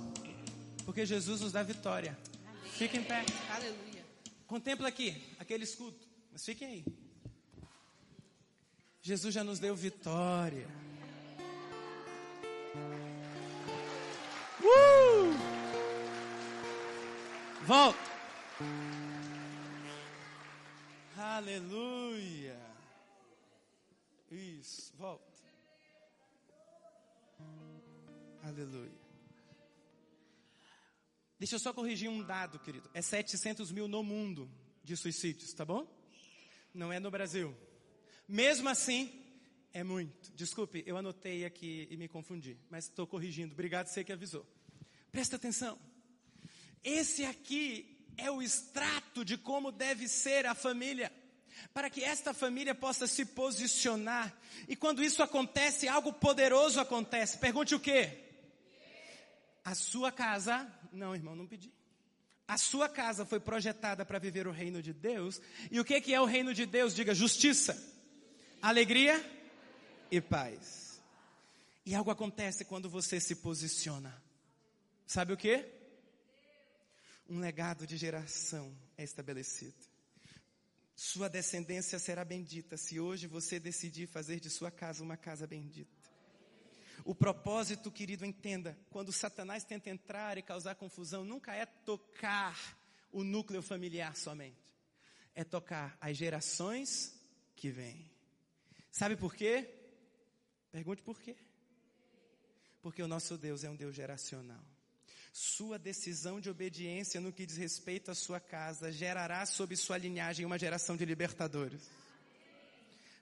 Porque 0.84 1.06
Jesus 1.06 1.42
nos 1.42 1.52
dá 1.52 1.62
vitória. 1.62 2.18
Fiquem 2.72 3.02
em 3.02 3.04
pé. 3.04 3.24
Aleluia. 3.54 4.04
Contempla 4.48 4.88
aqui, 4.88 5.24
aquele 5.38 5.64
escudo. 5.64 5.96
Mas 6.32 6.44
fiquem 6.44 6.68
aí. 6.68 6.86
Jesus 9.00 9.32
já 9.32 9.44
nos 9.44 9.60
deu 9.60 9.76
vitória. 9.76 10.68
Uh! 14.60 15.38
Volta. 17.64 18.00
Aleluia. 21.16 22.60
Isso, 24.32 24.92
volta. 24.98 25.44
Aleluia. 28.44 29.01
Deixa 31.42 31.56
eu 31.56 31.60
só 31.60 31.74
corrigir 31.74 32.08
um 32.08 32.22
dado, 32.22 32.60
querido. 32.60 32.88
É 32.94 33.02
700 33.02 33.72
mil 33.72 33.88
no 33.88 34.04
mundo 34.04 34.48
de 34.84 34.96
suicídios, 34.96 35.52
tá 35.54 35.66
bom? 35.66 35.88
Não 36.72 36.94
é 36.94 37.00
no 37.00 37.10
Brasil. 37.10 37.58
Mesmo 38.28 38.70
assim, 38.70 39.12
é 39.74 39.84
muito. 39.84 40.32
Desculpe, 40.36 40.84
eu 40.86 40.98
anotei 40.98 41.44
aqui 41.44 41.88
e 41.90 41.98
me 41.98 42.08
confundi, 42.08 42.60
mas 42.70 42.86
estou 42.86 43.08
corrigindo. 43.08 43.54
Obrigado, 43.54 43.88
você 43.88 44.04
que 44.04 44.14
avisou. 44.14 44.46
Presta 45.12 45.36
atenção. 45.36 45.80
Esse 46.84 47.26
aqui 47.26 48.06
é 48.18 48.30
o 48.30 48.40
extrato 48.40 49.26
de 49.26 49.36
como 49.36 49.72
deve 49.72 50.08
ser 50.08 50.46
a 50.46 50.54
família. 50.54 51.12
Para 51.74 51.90
que 51.90 52.04
esta 52.04 52.36
família 52.36 52.76
possa 52.76 53.08
se 53.08 53.26
posicionar. 53.26 54.32
E 54.68 54.76
quando 54.76 55.04
isso 55.04 55.24
acontece, 55.24 55.88
algo 55.88 56.14
poderoso 56.14 56.80
acontece. 56.80 57.40
Pergunte 57.40 57.74
o 57.74 57.80
quê? 57.80 58.26
A 59.66 59.74
sua 59.74 60.12
casa, 60.12 60.72
não, 60.92 61.16
irmão, 61.16 61.36
não 61.36 61.48
pedi. 61.48 61.72
A 62.48 62.58
sua 62.58 62.90
casa 62.90 63.26
foi 63.26 63.40
projetada 63.40 64.06
para 64.06 64.20
viver 64.20 64.46
o 64.46 64.52
reino 64.52 64.82
de 64.82 64.92
Deus. 64.92 65.42
E 65.72 65.80
o 65.80 65.86
que 65.86 66.02
que 66.02 66.14
é 66.14 66.20
o 66.20 66.26
reino 66.26 66.54
de 66.54 66.66
Deus? 66.66 66.94
Diga 66.94 67.16
justiça, 67.16 67.82
alegria 68.62 69.24
e 70.12 70.20
paz. 70.20 71.02
E 71.86 71.96
algo 71.96 72.12
acontece 72.12 72.66
quando 72.66 72.90
você 72.90 73.20
se 73.20 73.36
posiciona. 73.38 74.22
Sabe 75.08 75.34
o 75.34 75.38
que? 75.38 75.66
Um 77.30 77.40
legado 77.40 77.88
de 77.88 77.96
geração 77.96 78.76
é 78.98 79.04
estabelecido. 79.04 79.90
Sua 80.96 81.30
descendência 81.30 81.98
será 81.98 82.26
bendita 82.26 82.76
se 82.78 83.00
hoje 83.00 83.28
você 83.28 83.60
decidir 83.60 84.08
fazer 84.08 84.40
de 84.40 84.50
sua 84.50 84.70
casa 84.70 85.02
uma 85.02 85.18
casa 85.18 85.48
bendita. 85.48 86.01
O 87.04 87.16
propósito, 87.16 87.92
querido, 87.92 88.26
entenda, 88.26 88.78
quando 88.90 89.12
Satanás 89.12 89.64
tenta 89.64 89.90
entrar 89.90 90.38
e 90.38 90.42
causar 90.42 90.76
confusão, 90.76 91.26
nunca 91.26 91.54
é 91.54 91.66
tocar 91.66 92.78
o 93.12 93.24
núcleo 93.24 93.62
familiar 93.62 94.16
somente. 94.16 94.62
É 95.34 95.44
tocar 95.44 95.98
as 96.00 96.16
gerações 96.18 97.14
que 97.56 97.70
vêm. 97.70 98.10
Sabe 98.92 99.16
por 99.16 99.34
quê? 99.34 99.70
Pergunte 100.72 101.02
por 101.02 101.20
quê. 101.20 101.36
Porque 102.82 103.02
o 103.02 103.08
nosso 103.08 103.38
Deus 103.38 103.64
é 103.64 103.70
um 103.70 103.76
Deus 103.76 103.96
geracional. 103.96 104.64
Sua 105.34 105.80
decisão 105.80 106.42
de 106.42 106.50
obediência 106.50 107.22
no 107.22 107.32
que 107.32 107.46
diz 107.46 107.56
respeito 107.56 108.12
à 108.12 108.16
sua 108.16 108.40
casa 108.40 108.92
gerará 108.92 109.46
sob 109.46 109.76
sua 109.78 109.98
linhagem 109.98 110.46
uma 110.46 110.60
geração 110.60 110.98
de 110.98 111.06
libertadores. 111.06 111.90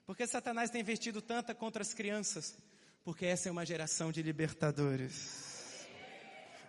Porque 0.04 0.26
Satanás 0.26 0.70
tem 0.70 0.80
investido 0.80 1.22
tanta 1.22 1.54
contra 1.54 1.82
as 1.82 1.94
crianças? 1.94 2.58
Porque 3.04 3.26
essa 3.26 3.48
é 3.48 3.52
uma 3.52 3.64
geração 3.64 4.12
de 4.12 4.22
libertadores. 4.22 5.86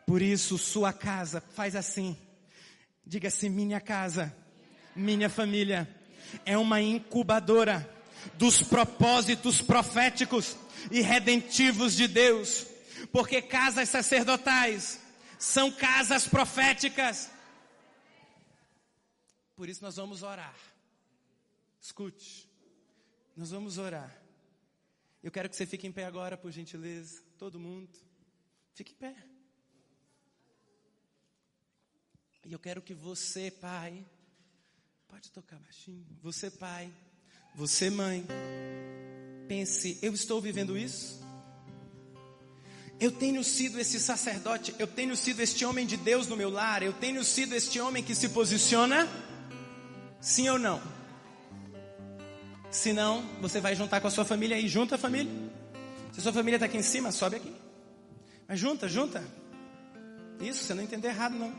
Por 0.06 0.22
isso, 0.22 0.58
sua 0.58 0.94
casa 0.94 1.42
faz 1.42 1.76
assim. 1.76 2.18
Diga 3.06 3.28
assim: 3.28 3.50
minha 3.50 3.80
casa, 3.80 4.36
minha 4.96 5.30
família 5.30 5.88
é 6.46 6.58
uma 6.58 6.82
incubadora 6.82 7.90
dos 8.36 8.62
propósitos 8.62 9.62
proféticos 9.62 10.56
e 10.90 11.02
redentivos 11.02 11.96
de 11.96 12.08
Deus. 12.08 12.66
Porque 13.12 13.42
casas 13.42 13.90
sacerdotais 13.90 15.00
são 15.38 15.72
casas 15.72 16.28
proféticas. 16.28 17.30
Por 19.56 19.68
isso 19.68 19.84
nós 19.84 19.96
vamos 19.96 20.24
orar. 20.24 20.56
Escute, 21.82 22.50
nós 23.36 23.52
vamos 23.52 23.78
orar. 23.78 24.21
Eu 25.24 25.32
quero 25.32 25.50
que 25.50 25.56
você 25.56 25.66
fique 25.66 25.86
em 25.86 25.92
pé 25.92 26.06
agora, 26.06 26.36
por 26.36 26.52
gentileza. 26.52 27.22
Todo 27.38 27.60
mundo. 27.60 27.90
Fique 28.74 28.94
em 28.94 28.96
pé. 28.96 29.16
E 32.46 32.52
eu 32.52 32.60
quero 32.60 32.82
que 32.82 32.94
você, 32.94 33.52
pai, 33.52 34.04
pode 35.08 35.32
tocar 35.32 35.60
baixinho. 35.60 36.06
Você, 36.24 36.50
pai, 36.50 36.92
você, 37.54 37.90
mãe, 37.90 38.26
pense: 39.48 40.00
eu 40.02 40.14
estou 40.14 40.42
vivendo 40.42 40.76
isso? 40.78 41.22
Eu 43.00 43.12
tenho 43.12 43.44
sido 43.44 43.80
esse 43.80 44.00
sacerdote, 44.00 44.76
eu 44.80 44.88
tenho 44.88 45.16
sido 45.16 45.40
este 45.40 45.66
homem 45.66 45.86
de 45.86 45.98
Deus 45.98 46.28
no 46.28 46.38
meu 46.38 46.50
lar, 46.50 46.84
eu 46.84 46.94
tenho 46.94 47.24
sido 47.24 47.54
este 47.54 47.80
homem 47.80 48.04
que 48.04 48.14
se 48.14 48.30
posiciona? 48.30 49.08
Sim 50.20 50.50
ou 50.50 50.60
não? 50.60 51.01
Se 52.72 52.94
não, 52.94 53.22
você 53.42 53.60
vai 53.60 53.76
juntar 53.76 54.00
com 54.00 54.08
a 54.08 54.12
sua 54.12 54.24
família 54.24 54.58
e 54.58 54.68
junta 54.68 54.96
a 54.96 54.98
família. 54.98 55.32
Se 56.14 56.20
a 56.20 56.24
sua 56.24 56.32
família 56.32 56.56
está 56.56 56.66
aqui 56.66 56.78
em 56.78 56.82
cima, 56.82 57.12
sobe 57.12 57.36
aqui. 57.36 57.54
Mas 58.48 58.60
junta, 58.60 58.88
junta. 58.88 59.22
Isso, 60.40 60.64
você 60.64 60.74
não 60.74 60.82
entendeu 60.82 61.12
errado 61.12 61.36
não. 61.36 61.54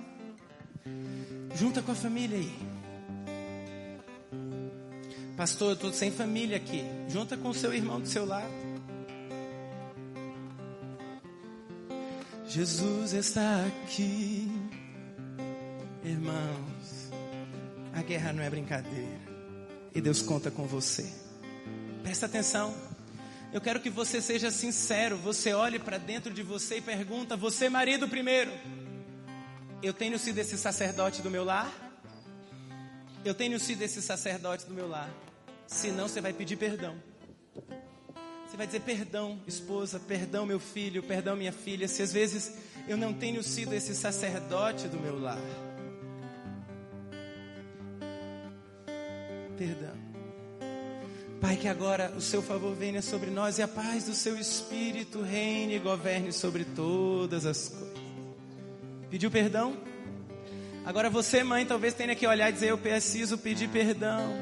Junta 1.54 1.82
com 1.82 1.92
a 1.92 1.94
família 1.94 2.38
aí. 2.38 2.52
Pastor, 5.36 5.68
eu 5.68 5.74
estou 5.74 5.92
sem 5.92 6.10
família 6.10 6.56
aqui. 6.56 6.82
Junta 7.08 7.36
com 7.36 7.50
o 7.50 7.54
seu 7.54 7.74
irmão 7.74 8.00
do 8.00 8.08
seu 8.08 8.24
lado. 8.24 8.50
Jesus 12.46 13.12
está 13.12 13.66
aqui. 13.66 14.50
Irmãos, 16.04 17.10
a 17.94 18.02
guerra 18.02 18.32
não 18.32 18.42
é 18.42 18.50
brincadeira. 18.50 19.31
E 19.94 20.00
Deus 20.00 20.22
conta 20.22 20.50
com 20.50 20.66
você. 20.66 21.06
Presta 22.02 22.26
atenção. 22.26 22.74
Eu 23.52 23.60
quero 23.60 23.80
que 23.80 23.90
você 23.90 24.22
seja 24.22 24.50
sincero. 24.50 25.16
Você 25.18 25.52
olhe 25.52 25.78
para 25.78 25.98
dentro 25.98 26.32
de 26.32 26.42
você 26.42 26.78
e 26.78 26.80
pergunta: 26.80 27.36
Você, 27.36 27.68
marido, 27.68 28.08
primeiro. 28.08 28.50
Eu 29.82 29.92
tenho 29.92 30.18
sido 30.18 30.38
esse 30.38 30.56
sacerdote 30.56 31.20
do 31.20 31.30
meu 31.30 31.44
lar? 31.44 31.70
Eu 33.24 33.34
tenho 33.34 33.58
sido 33.60 33.82
esse 33.82 34.00
sacerdote 34.00 34.64
do 34.66 34.74
meu 34.74 34.88
lar. 34.88 35.10
Se 35.66 35.90
não, 35.90 36.08
você 36.08 36.20
vai 36.20 36.32
pedir 36.32 36.56
perdão. 36.56 36.96
Você 38.52 38.56
vai 38.56 38.66
dizer 38.66 38.80
perdão, 38.80 39.40
esposa, 39.46 39.98
perdão, 39.98 40.44
meu 40.44 40.60
filho, 40.60 41.02
perdão, 41.02 41.34
minha 41.34 41.52
filha, 41.52 41.88
se 41.88 42.02
às 42.02 42.12
vezes 42.12 42.52
eu 42.86 42.98
não 42.98 43.14
tenho 43.14 43.42
sido 43.42 43.72
esse 43.72 43.94
sacerdote 43.94 44.88
do 44.88 45.00
meu 45.00 45.18
lar. 45.18 45.38
Pai, 51.52 51.58
que 51.58 51.68
agora 51.68 52.10
o 52.16 52.20
seu 52.22 52.40
favor 52.40 52.74
venha 52.74 53.02
sobre 53.02 53.28
nós 53.28 53.58
e 53.58 53.62
a 53.62 53.68
paz 53.68 54.04
do 54.04 54.14
seu 54.14 54.38
espírito 54.38 55.20
reine 55.20 55.74
e 55.74 55.78
governe 55.78 56.32
sobre 56.32 56.64
todas 56.64 57.44
as 57.44 57.68
coisas. 57.68 58.00
Pediu 59.10 59.30
perdão? 59.30 59.76
Agora 60.82 61.10
você, 61.10 61.44
mãe, 61.44 61.66
talvez 61.66 61.92
tenha 61.92 62.14
que 62.14 62.26
olhar 62.26 62.48
e 62.48 62.54
dizer: 62.54 62.70
Eu 62.70 62.78
preciso 62.78 63.36
pedir 63.36 63.68
perdão. 63.68 64.32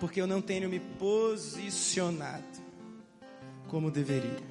Porque 0.00 0.20
eu 0.20 0.26
não 0.26 0.42
tenho 0.42 0.68
me 0.68 0.80
posicionado 0.80 2.42
como 3.68 3.88
deveria. 3.88 4.42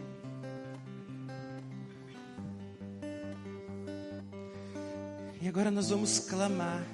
E 5.41 5.47
agora 5.49 5.70
nós 5.70 5.89
vamos 5.89 6.20
clamar. 6.20 6.86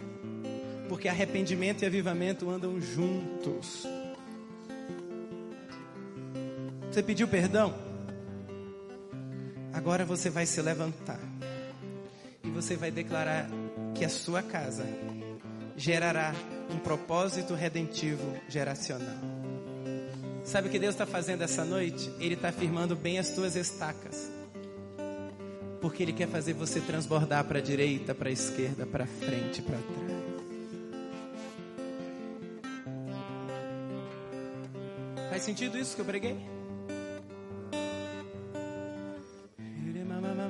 Porque 0.92 1.08
arrependimento 1.08 1.84
e 1.84 1.86
avivamento 1.86 2.50
andam 2.50 2.78
juntos. 2.82 3.88
Você 6.92 7.02
pediu 7.02 7.30
perdão? 7.30 7.74
Agora 9.72 10.04
você 10.04 10.30
vai 10.30 10.46
se 10.46 10.62
levantar 10.62 11.22
e 12.44 12.50
você 12.50 12.76
vai 12.76 12.92
declarar 12.92 13.50
que 13.96 14.04
a 14.04 14.10
sua 14.10 14.44
casa 14.44 14.86
gerará 15.78 16.36
um 16.70 16.78
propósito 16.78 17.54
redentivo 17.54 18.36
geracional. 18.50 19.16
Sabe 20.44 20.68
o 20.68 20.72
que 20.72 20.78
Deus 20.78 20.94
está 20.94 21.06
fazendo 21.06 21.42
essa 21.42 21.64
noite? 21.64 22.12
Ele 22.20 22.34
está 22.34 22.52
firmando 22.52 22.98
bem 22.98 23.18
as 23.18 23.30
tuas 23.30 23.56
estacas. 23.56 24.30
Porque 25.80 26.04
Ele 26.04 26.12
quer 26.12 26.28
fazer 26.28 26.52
você 26.52 26.82
transbordar 26.82 27.46
para 27.46 27.60
a 27.60 27.62
direita, 27.62 28.14
para 28.14 28.28
a 28.28 28.34
esquerda, 28.34 28.86
para 28.86 29.08
frente, 29.08 29.62
para 29.62 29.78
trás. 29.78 30.21
Faz 35.42 35.48
sentido 35.48 35.76
isso 35.76 35.96
que 35.96 36.02
eu 36.02 36.06
preguei? 36.06 36.61